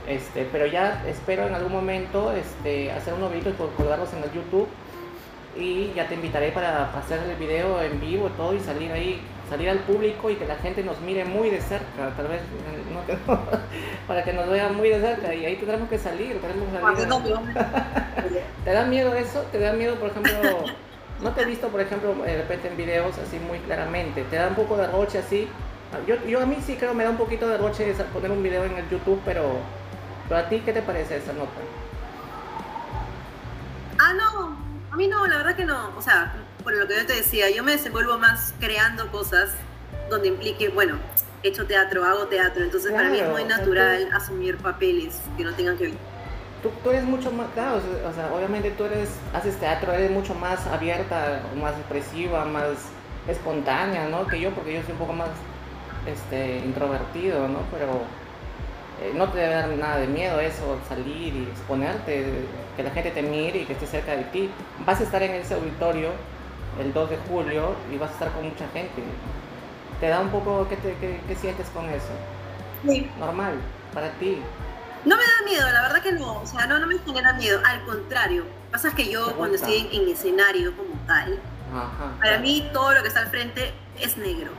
[0.06, 4.32] este, pero ya espero en algún momento este, hacer unos videos y colgarlos en el
[4.32, 4.68] YouTube
[5.56, 9.20] y ya te invitaré para hacer el video en vivo todo y salir ahí,
[9.50, 12.40] salir al público y que la gente nos mire muy de cerca, tal vez
[14.06, 16.40] para que nos vea muy de cerca y ahí tendremos que salir,
[18.64, 19.42] ¿Te da miedo eso?
[19.52, 20.32] ¿Te da miedo, por ejemplo,
[21.20, 24.48] no te he visto, por ejemplo, de repente en videos así muy claramente, te da
[24.48, 25.48] un poco de roche así?
[26.06, 28.64] Yo, yo a mí sí creo me da un poquito de roche poner un video
[28.64, 29.56] en el YouTube, pero
[30.30, 31.50] pero a ti, ¿qué te parece esa nota?
[33.98, 34.56] Ah, no,
[34.92, 35.90] a mí no, la verdad que no.
[35.98, 36.32] O sea,
[36.70, 39.50] por lo que yo te decía, yo me desenvuelvo más creando cosas
[40.08, 40.98] donde implique, bueno,
[41.42, 45.52] he hecho teatro, hago teatro, entonces para mí es muy natural asumir papeles que no
[45.54, 45.94] tengan que ver.
[46.62, 50.32] Tú, tú, eres mucho más, claro, o sea, obviamente tú eres, haces teatro, eres mucho
[50.34, 52.76] más abierta, más expresiva, más
[53.26, 54.26] espontánea, ¿no?
[54.28, 55.30] Que yo, porque yo soy un poco más
[56.06, 57.62] este, introvertido, ¿no?
[57.72, 58.02] Pero
[59.02, 62.26] eh, no te debe dar nada de miedo eso, salir y exponerte,
[62.76, 64.50] que la gente te mire y que esté cerca de ti.
[64.86, 66.10] Vas a estar en ese auditorio
[66.80, 69.02] el 2 de julio y vas a estar con mucha gente.
[70.00, 72.08] ¿Te da un poco, qué, qué, sientes con eso?
[72.86, 73.10] Sí.
[73.18, 73.54] Normal,
[73.92, 74.40] para ti.
[75.04, 77.60] No me da miedo, la verdad que no, o sea, no, no me genera miedo,
[77.64, 78.44] al contrario.
[78.70, 81.38] Pasa que yo cuando estoy en, escenario como tal,
[82.18, 84.52] para mí todo lo que está al frente es negro.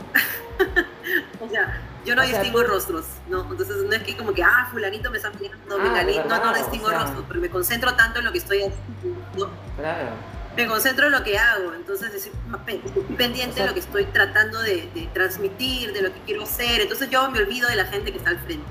[1.40, 3.42] o sea, yo no distingo rostros, ¿no?
[3.50, 6.90] Entonces no es que como que, ah, fulanito me está mirando, ah, no, no distingo
[6.90, 9.52] rostros, pero me concentro tanto en lo que estoy haciendo.
[9.78, 10.31] Claro.
[10.56, 12.78] Me concentro en lo que hago, entonces estoy
[13.18, 17.30] pendiente de lo que estoy tratando de, transmitir, de lo que quiero hacer, entonces yo
[17.32, 18.66] me olvido de la gente que está al frente.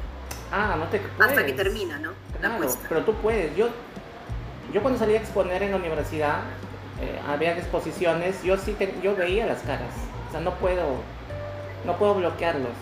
[0.53, 2.13] Ah, no te Hasta que termina, ¿no?
[2.39, 3.57] Claro, pero tú puedes.
[3.57, 3.69] Yo,
[4.75, 6.41] yo cuando salí a exponer en la universidad,
[7.01, 9.93] eh, había exposiciones, yo sí yo veía las caras,
[10.29, 11.01] o sea, no puedo,
[11.87, 12.75] no puedo bloquearlos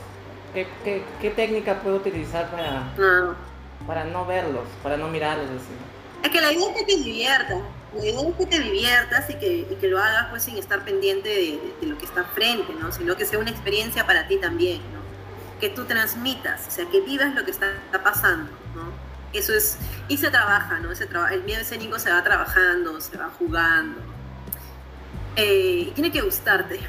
[0.55, 3.35] ¿Qué, qué, técnica puedo utilizar para, no.
[3.87, 5.75] para no verlos, para no mirarlos así?
[6.23, 7.59] Es que la idea es que te diviertas,
[7.95, 10.85] la idea es que te diviertas y que, y que lo hagas pues sin estar
[10.85, 12.93] pendiente de, de, lo que está frente, ¿no?
[12.93, 14.99] Sino que sea una experiencia para ti también, ¿no?
[15.61, 17.73] Que tú transmitas, o sea, que vivas lo que está,
[18.03, 18.93] pasando, ¿no?
[19.33, 19.79] Eso es,
[20.09, 20.95] y se trabaja, ¿no?
[20.95, 24.01] Se traba, el miedo escénico se va trabajando, se va jugando.
[25.37, 26.81] Eh, tiene que gustarte,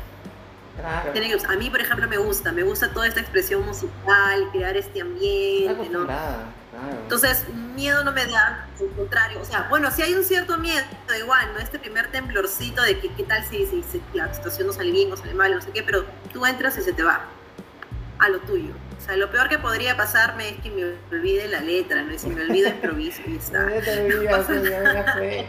[1.47, 5.89] a mí, por ejemplo, me gusta, me gusta toda esta expresión musical, crear este ambiente,
[5.89, 6.07] ¿no?
[7.03, 10.83] Entonces, miedo no me da, al contrario, o sea, bueno, si hay un cierto miedo,
[11.17, 11.59] igual, ¿no?
[11.59, 15.17] Este primer temblorcito de que qué tal si, si, la situación no sale bien o
[15.17, 17.21] sale mal, no sé qué, pero tú entras y se te va
[18.19, 18.73] a lo tuyo.
[18.97, 22.13] O sea, lo peor que podría pasarme es que me olvide la letra, ¿no?
[22.13, 23.67] Y si me olvido improviso y está.
[23.73, 25.45] Ya te olvidas, ya, ya fue.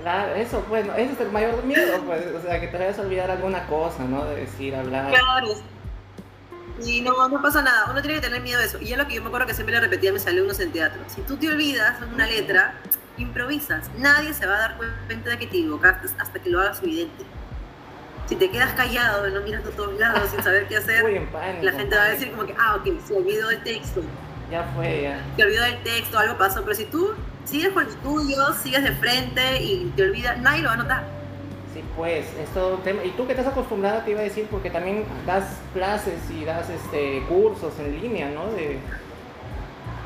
[0.00, 3.02] Claro, eso, bueno, ese es el mayor miedo, pues, o sea, que te vayas a
[3.02, 4.24] olvidar alguna cosa, ¿no?
[4.26, 5.08] De decir, hablar.
[5.08, 5.54] Claro.
[6.84, 8.78] Y no, no pasa nada, uno tiene que tener miedo de eso.
[8.80, 10.72] Y es lo que yo me acuerdo que siempre le repetía a mis alumnos en
[10.72, 11.00] teatro.
[11.06, 12.74] Si tú te olvidas una letra,
[13.18, 13.90] improvisas.
[13.98, 17.24] Nadie se va a dar cuenta de que te equivocaste hasta que lo hagas evidente.
[18.26, 21.26] Si te quedas callado, no miras a todos lados sin saber qué hacer, Uy, en
[21.26, 24.02] pánico, la gente va a decir como que, ah, ok, se olvidó el texto.
[24.50, 25.18] Ya fue, ya.
[25.36, 27.14] te olvidó del texto, algo pasó, pero si tú
[27.44, 31.21] sigues con lo tuyo, sigues de frente y te olvidas, nadie lo va a notar.
[31.96, 33.04] Pues, es todo un tema.
[33.04, 36.70] Y tú que estás acostumbrada, te iba a decir, porque también das clases y das
[36.70, 38.46] este cursos en línea, ¿no?
[38.52, 38.78] De,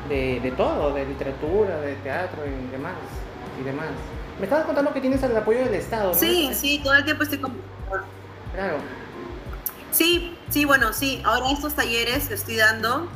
[0.09, 2.95] de, de todo, de literatura, de teatro y demás.
[3.59, 3.87] Y demás.
[4.37, 6.13] Me estabas contando que tienes el apoyo del Estado, ¿no?
[6.13, 7.53] Sí, sí, todo el tiempo estoy con...
[8.53, 8.77] Claro.
[9.91, 11.21] Sí, sí, bueno, sí.
[11.25, 13.07] Ahora estos talleres que estoy dando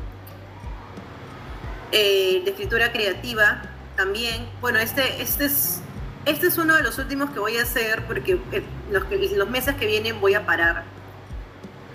[1.91, 3.61] eh, de escritura creativa
[3.95, 4.47] también.
[4.61, 5.81] Bueno, este, este es
[6.25, 9.03] este es uno de los últimos que voy a hacer porque eh, los,
[9.35, 10.83] los meses que vienen voy a parar.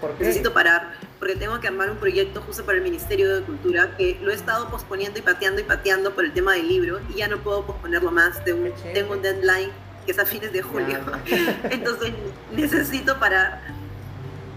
[0.01, 0.24] ¿Por qué?
[0.24, 4.18] Necesito parar porque tengo que armar un proyecto justo para el Ministerio de Cultura que
[4.22, 7.29] lo he estado posponiendo y pateando y pateando por el tema del libro y ya
[7.29, 8.45] no puedo posponerlo más.
[8.45, 9.70] Tengo, tengo un deadline
[10.05, 10.99] que es a fines de julio.
[11.70, 12.12] Entonces
[12.53, 13.61] necesito parar.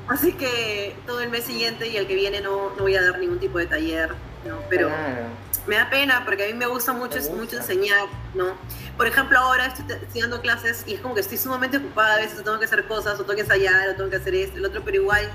[0.07, 3.19] Así que todo el mes siguiente y el que viene no, no voy a dar
[3.19, 4.09] ningún tipo de taller,
[4.45, 4.57] ¿no?
[4.69, 5.25] Pero Claro.
[5.67, 7.33] me da pena porque a mí me gusta mucho, gusta.
[7.35, 8.53] mucho enseñar, ¿no?
[8.97, 12.17] Por ejemplo, ahora estoy, estoy dando clases y es como que estoy sumamente ocupada, a
[12.17, 14.65] veces tengo que hacer cosas, o tengo que ensayar, o tengo que hacer esto, el
[14.65, 15.29] otro, pero igual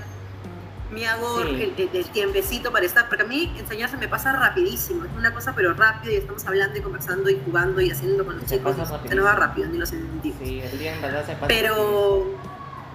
[0.91, 1.47] me hago Sí.
[1.49, 5.11] el, el- el tiempecito para estar, porque a mí enseñar se me pasa rapidísimo, es
[5.17, 8.47] una cosa pero rápido y estamos hablando y conversando y jugando y haciendo con los
[8.47, 8.75] Se chicos,
[9.07, 10.33] se nos va rápido, ni lo sentí.
[10.39, 11.47] Sí, el día en verdad se pasa.
[11.47, 12.25] Pero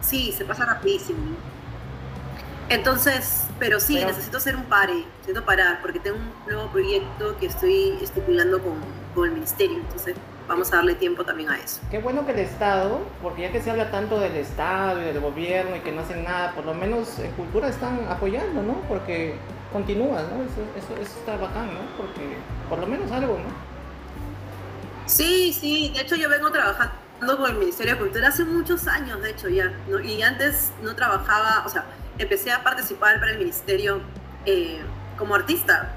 [0.00, 1.18] sí, se pasa rapidísimo.
[2.70, 7.36] Entonces, pero sí, Pero- necesito hacer un pare, necesito parar, porque tengo un nuevo proyecto
[7.38, 8.74] que estoy estipulando con,
[9.12, 10.14] con el ministerio, entonces
[10.46, 11.80] vamos a darle tiempo también a eso.
[11.90, 15.18] Qué bueno que el Estado, porque ya que se habla tanto del Estado y del
[15.18, 18.74] gobierno y que no hacen nada, por lo menos en cultura están apoyando, ¿no?
[18.88, 19.34] Porque
[19.72, 20.42] continúa, ¿no?
[20.44, 21.80] Eso, eso, eso está bacán, ¿no?
[21.96, 22.36] Porque
[22.68, 23.70] por lo menos algo, ¿no?
[25.06, 26.94] Sí, sí, de hecho yo vengo trabajando
[27.36, 29.98] con el Ministerio de Cultura hace muchos años, de hecho ya, ¿no?
[30.00, 31.84] y antes no trabajaba, o sea,
[32.20, 34.02] empecé a participar para el Ministerio
[34.44, 34.78] eh,
[35.16, 35.90] como artista,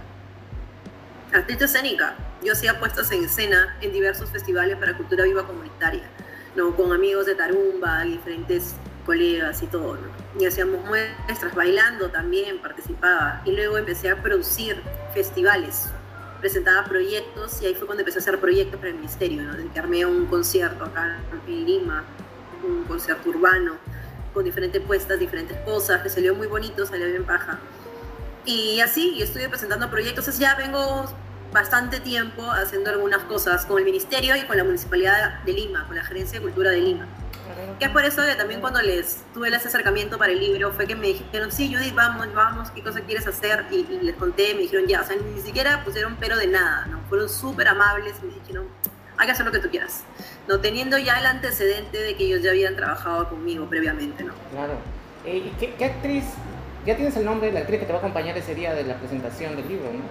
[1.34, 2.16] artista escénica.
[2.42, 6.04] Yo hacía puestas en escena en diversos festivales para cultura viva comunitaria,
[6.56, 6.76] ¿no?
[6.76, 9.98] con amigos de Tarumba, diferentes colegas y todo,
[10.40, 14.82] y hacíamos muestras, bailando también participaba, y luego empecé a producir
[15.14, 15.90] festivales
[16.40, 19.54] presentaba proyectos y ahí fue cuando empecé a hacer proyectos para el ministerio, ¿no?
[19.80, 21.18] armé un concierto acá
[21.48, 22.04] en Lima,
[22.66, 23.78] un concierto urbano,
[24.34, 27.60] con diferentes puestas, diferentes cosas, que salió muy bonito, salió bien paja.
[28.46, 31.06] Y así, y estuve presentando proyectos, entonces ya vengo
[31.54, 35.96] bastante tiempo haciendo algunas cosas con el ministerio y con la Municipalidad de Lima, con
[35.96, 37.08] la Gerencia de Cultura de Lima.
[37.78, 40.88] Que es por eso que también cuando les tuve ese acercamiento para el libro fue
[40.88, 43.66] que me dijeron, sí, Judith, vamos, vamos, ¿qué cosa quieres hacer?
[43.70, 46.86] Y, y les conté, me dijeron, ya, o sea, ni siquiera pusieron pero de nada,
[46.88, 47.02] ¿no?
[47.10, 48.68] Fueron súper amables y me dijeron,
[49.24, 50.04] hay que hacer lo que tú quieras.
[50.48, 54.34] No teniendo ya el antecedente de que ellos ya habían trabajado conmigo previamente, ¿no?
[54.52, 54.74] Claro.
[55.26, 56.26] Eh, ¿y qué, qué actriz,
[56.86, 58.84] ya tienes el nombre de la actriz que te va a acompañar ese día de
[58.84, 60.02] la presentación del libro, ¿no?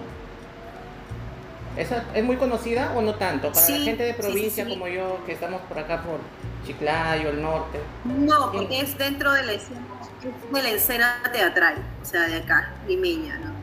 [1.79, 3.49] ¿Esa es muy conocida o no tanto?
[3.51, 4.69] Para la Sí, gente de sí, sí, provincia sí.
[4.71, 6.19] como yo, que estamos por acá por
[6.65, 7.79] Chiclayo, el norte.
[8.05, 9.79] No, porque es dentro de la escena,
[10.23, 13.53] es de la escena teatral, o sea, de acá, limeña, ¿no?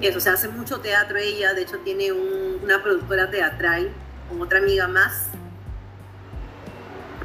[0.00, 3.90] Eso, o sea, hace mucho teatro ella, de hecho tiene un- una productora teatral
[4.34, 5.28] con otra amiga más.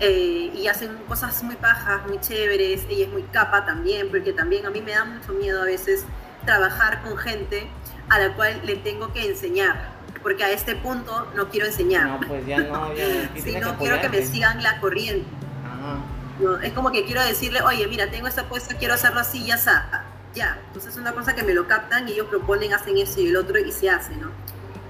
[0.02, 2.86] eh, y hacen cosas muy pajas, muy chéveres.
[2.90, 6.06] Ella es muy capa también, porque también a mí me da mucho miedo a veces
[6.46, 7.68] trabajar con gente
[8.08, 9.90] a la cual le tengo que enseñar.
[10.24, 13.04] Porque a este punto no quiero enseñar, No, pues ya no, ya
[13.36, 15.28] sí sino tienes que quiero que me sigan la corriente.
[15.66, 15.98] Ajá.
[16.40, 19.56] No, es como que quiero decirle, oye, mira, tengo esta puesta, quiero hacerlo así, ya
[19.56, 20.06] está.
[20.34, 23.28] Ya, entonces es una cosa que me lo captan y ellos proponen, hacen eso y
[23.28, 24.32] el otro y se hace, ¿no?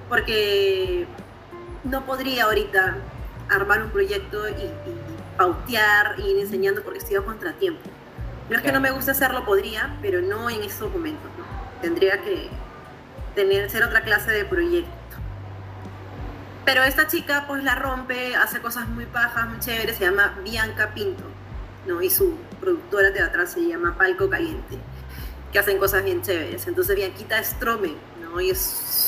[0.07, 1.07] Porque
[1.83, 2.97] no podría ahorita
[3.49, 4.99] armar un proyecto y, y
[5.37, 7.89] pautear y ir enseñando porque estoy a contratiempo.
[8.49, 11.45] No es que no me guste hacerlo, podría, pero no en estos momentos, ¿no?
[11.81, 12.49] Tendría que
[13.35, 14.89] tener, ser otra clase de proyecto.
[16.65, 20.93] Pero esta chica pues la rompe, hace cosas muy pajas, muy chéveres, se llama Bianca
[20.93, 21.23] Pinto,
[21.87, 22.01] ¿no?
[22.01, 24.77] Y su productora teatral se llama Palco Caliente,
[25.51, 26.67] que hacen cosas bien chéveres.
[26.67, 28.29] Entonces Bianquita Strome, ¿no?
[28.29, 28.41] ¿no?
[28.41, 28.59] Y es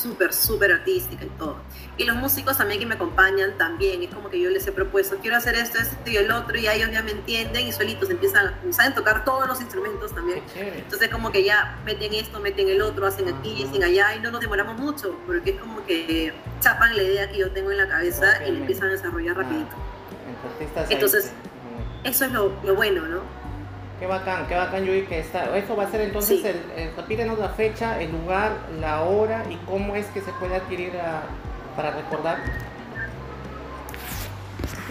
[0.02, 1.56] súper, súper artística y todo.
[1.96, 5.16] Y los músicos también que me acompañan también, es como que yo les he propuesto,
[5.18, 8.54] quiero hacer esto, esto y el otro, y ellos ya me entienden y solitos empiezan,
[8.70, 10.42] saben tocar todos los instrumentos también.
[10.56, 14.30] Entonces como que ya meten esto, meten el otro, hacen aquí, hacen allá, y no
[14.30, 17.88] nos demoramos mucho, porque es como que chapan la idea que yo tengo en la
[17.88, 19.76] cabeza y la empiezan a desarrollar ah, rapidito.
[20.88, 21.30] Entonces,
[22.04, 23.41] eso es lo, lo bueno, ¿no?
[24.02, 25.56] Qué bacán, qué bacán, Yui, que está.
[25.56, 28.50] Eso va a ser entonces, el, repítenos la fecha, el lugar,
[28.80, 30.90] la hora y cómo es que se puede adquirir
[31.76, 32.38] para recordar.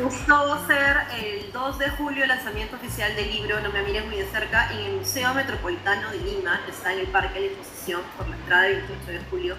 [0.02, 3.84] Justo va a ser el 2 de julio el lanzamiento oficial del libro No me
[3.84, 7.34] mires muy de cerca en el Museo Metropolitano de Lima, que está en el Parque
[7.34, 9.56] de la Exposición por la entrada del 28 de julio,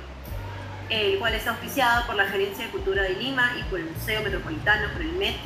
[0.88, 4.22] el cual está oficiado por la Gerencia de Cultura de Lima y por el Museo
[4.22, 5.36] Metropolitano, por el MET.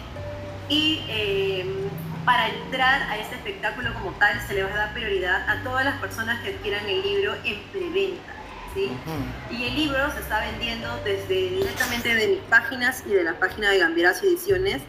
[0.69, 1.89] Y eh,
[2.27, 5.85] para entrar a este espectáculo como tal se le va a dar prioridad a todas
[5.85, 8.35] las personas que adquieran el libro en preventa.
[8.74, 8.91] ¿sí?
[9.49, 13.70] Y el libro se está vendiendo desde directamente de mis páginas y de la página
[13.70, 14.83] de Gambieras Ediciones.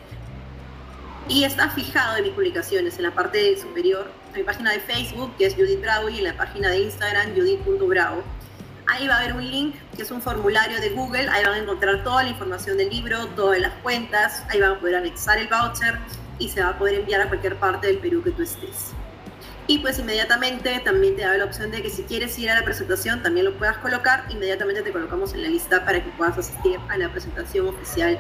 [1.30, 5.36] Y está fijado en mis publicaciones, en la parte superior, en mi página de Facebook,
[5.38, 8.24] que es Judith Bravo, y en la página de Instagram, judith.bravo.
[8.88, 11.58] Ahí va a haber un link, que es un formulario de Google, ahí van a
[11.58, 15.50] encontrar toda la información del libro, todas las cuentas, ahí van a poder anexar el
[15.50, 16.00] voucher,
[16.40, 18.94] y se va a poder enviar a cualquier parte del Perú que tú estés.
[19.70, 22.64] Y pues inmediatamente también te da la opción de que si quieres ir a la
[22.64, 26.80] presentación también lo puedas colocar, inmediatamente te colocamos en la lista para que puedas asistir
[26.88, 28.18] a la presentación oficial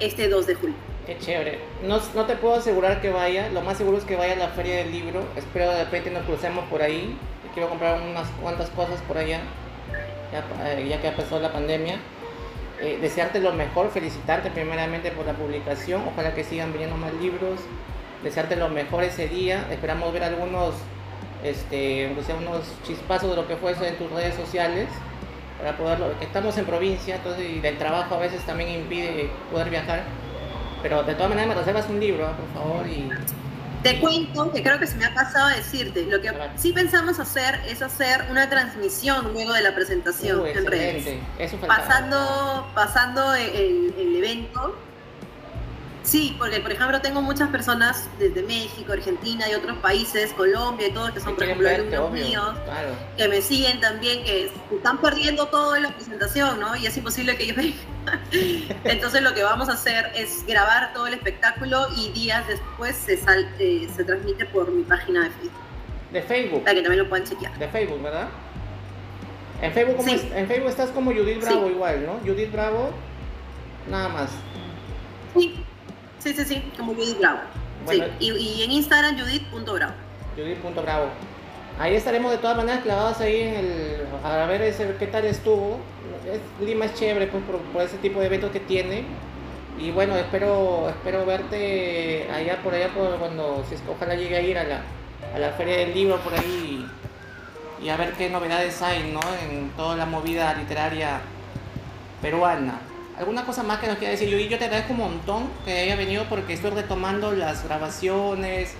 [0.00, 0.76] este 2 de julio.
[1.04, 1.60] Qué chévere.
[1.82, 4.48] No, no te puedo asegurar que vaya, lo más seguro es que vaya a la
[4.48, 7.16] feria del libro, espero de repente nos crucemos por ahí,
[7.52, 9.40] quiero comprar unas cuantas cosas por allá,
[10.32, 11.98] ya, eh, ya que pasó la pandemia.
[12.80, 17.60] Eh, desearte lo mejor, felicitarte primeramente por la publicación, ojalá que sigan viniendo más libros,
[18.22, 20.74] desearte lo mejor ese día, esperamos ver algunos,
[21.42, 24.88] este, unos chispazos de lo que fuese en tus redes sociales,
[25.58, 30.02] para poderlo, estamos en provincia, entonces y del trabajo a veces también impide poder viajar,
[30.82, 33.08] pero de todas maneras me reservas un libro, por favor, y
[33.82, 37.18] te cuento que creo que se me ha pasado a decir,te Lo que sí pensamos
[37.18, 41.18] hacer es hacer una transmisión luego de la presentación en redes.
[41.66, 44.76] pasando, pasando el, el evento
[46.06, 50.92] Sí, porque por ejemplo tengo muchas personas desde México, Argentina y otros países, Colombia y
[50.92, 52.54] todos que son por ejemplo alumnos míos,
[53.16, 56.76] que me siguen también, que están perdiendo todo en la presentación, ¿no?
[56.76, 58.20] Y es imposible que ellos vengan.
[58.84, 63.18] Entonces lo que vamos a hacer es grabar todo el espectáculo y días después se,
[63.58, 65.60] eh, se transmite por mi página de Facebook.
[66.12, 66.62] De Facebook.
[66.62, 67.58] Para que también lo puedan chequear.
[67.58, 68.28] De Facebook, ¿verdad?
[69.60, 72.20] En Facebook, en Facebook estás como Judith Bravo igual, ¿no?
[72.20, 72.90] Judith Bravo,
[73.90, 74.30] nada más.
[75.34, 75.64] Sí.
[76.26, 77.38] Sí, sí, sí, como Judith Bravo.
[77.88, 78.02] sí.
[78.18, 79.92] y, en Instagram, judith.bravo.
[80.34, 81.06] Judith.bravo.
[81.78, 85.78] Ahí estaremos de todas maneras clavados ahí en el, a ver ese, qué tal estuvo.
[86.60, 89.04] Lima es chévere pues, por, ese tipo de eventos que tiene.
[89.78, 94.40] Y bueno, espero espero verte allá por allá por cuando si es ojalá llegue a
[94.40, 94.80] ir a la,
[95.32, 96.84] a la feria del libro por ahí
[97.80, 99.20] y, y a ver qué novedades hay ¿no?
[99.48, 101.20] en toda la movida literaria
[102.20, 102.80] peruana.
[103.18, 104.28] ¿Alguna cosa más que nos quiera decir?
[104.28, 108.74] Yo, yo te agradezco un montón que haya venido porque estoy retomando las grabaciones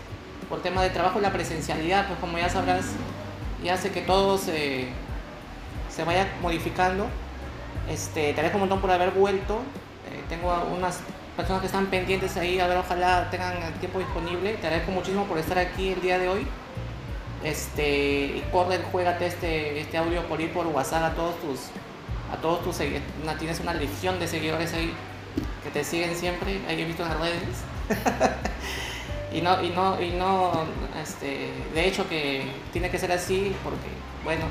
[0.50, 2.84] por tema de trabajo, la presencialidad, pues como ya sabrás,
[3.64, 4.88] ya hace que todo se,
[5.88, 7.06] se vaya modificando.
[7.90, 9.54] Este, te agradezco un montón por haber vuelto.
[10.12, 11.00] Eh, tengo unas
[11.34, 14.52] personas que están pendientes ahí, a ver, ojalá tengan el tiempo disponible.
[14.54, 16.46] Te agradezco muchísimo por estar aquí el día de hoy.
[17.42, 21.60] Este, y corre, juégate este, este audio por ir por WhatsApp a todos tus
[22.32, 23.06] a todos tus seguidores,
[23.38, 24.92] tienes una legión de seguidores ahí
[25.62, 27.40] que te siguen siempre, ahí he visto en las redes.
[29.32, 30.66] y no, y no, y no,
[31.00, 33.88] este, de hecho que tiene que ser así porque,
[34.24, 34.44] bueno,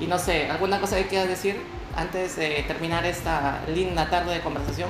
[0.00, 1.60] y no sé, ¿alguna cosa que quieras decir
[1.96, 4.88] antes de terminar esta linda tarde de conversación?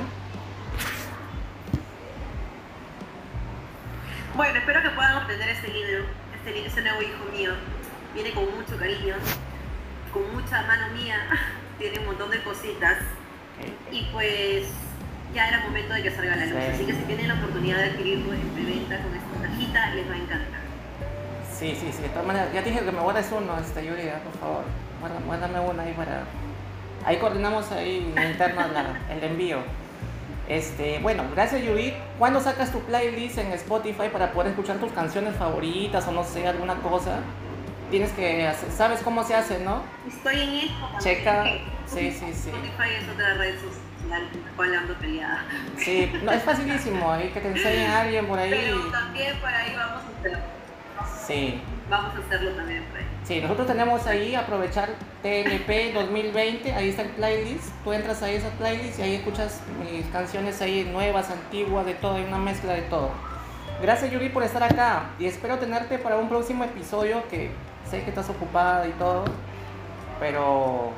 [4.36, 6.04] Bueno, espero que puedan obtener este libro,
[6.36, 7.52] este, este nuevo hijo mío.
[8.14, 9.16] Viene con mucho cariño,
[10.12, 11.18] con mucha mano mía
[11.78, 12.98] tiene un montón de cositas.
[13.90, 14.68] Y pues
[15.34, 16.56] ya era momento de que salga la luz.
[16.74, 20.14] Así que si tienen la oportunidad de adquirirlo en preventa con esta cajita, les va
[20.14, 20.60] a encantar.
[21.52, 24.02] Sí, sí, sí, de todas maneras, ya te dije que me guardes uno, esta Yuri,
[24.22, 24.64] por favor.
[25.26, 26.22] Guárdame uno ahí para.
[27.04, 28.62] Ahí coordinamos ahí interno
[29.10, 29.58] el envío.
[30.48, 31.94] Este, bueno, gracias Yuri.
[32.18, 36.46] ¿Cuándo sacas tu playlist en Spotify para poder escuchar tus canciones favoritas o no sé,
[36.46, 37.18] alguna cosa?
[37.90, 39.82] Tienes que hacer, sabes cómo se hace, ¿no?
[40.06, 40.88] Estoy en esto.
[41.00, 41.44] Checa,
[41.86, 42.50] sí, sí, sí.
[42.50, 45.44] Spotify es otra red social, cual ando peleada.
[45.76, 48.50] Sí, no, es facilísimo, ahí que te enseñe alguien por ahí.
[48.50, 50.38] Pero también por ahí vamos a hacer.
[51.26, 53.06] Sí, vamos a hacerlo también por ahí.
[53.24, 54.88] Sí, nosotros tenemos ahí aprovechar
[55.22, 59.60] TLP 2020, ahí está el playlist, tú entras ahí a esa playlist y ahí escuchas
[59.80, 63.10] mis canciones ahí nuevas, antiguas, de todo, hay una mezcla de todo.
[63.82, 67.50] Gracias Yuri por estar acá y espero tenerte para un próximo episodio que
[67.90, 69.24] sé que estás ocupada y todo,
[70.20, 70.92] pero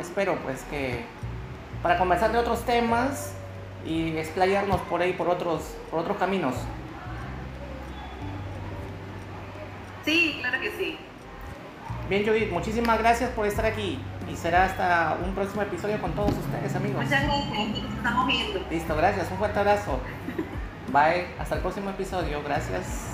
[0.00, 1.04] espero pues que
[1.82, 3.34] para conversar de otros temas
[3.84, 6.54] y explayarnos por ahí por otros, por otros caminos.
[10.04, 10.98] Sí, claro que sí.
[12.08, 13.98] Bien, Judith, muchísimas gracias por estar aquí
[14.30, 17.04] y será hasta un próximo episodio con todos ustedes, amigos.
[17.04, 18.60] Muchas gracias, estamos viendo.
[18.70, 20.00] Listo, gracias, un fuerte abrazo.
[20.92, 23.11] Bye, hasta el próximo episodio, gracias.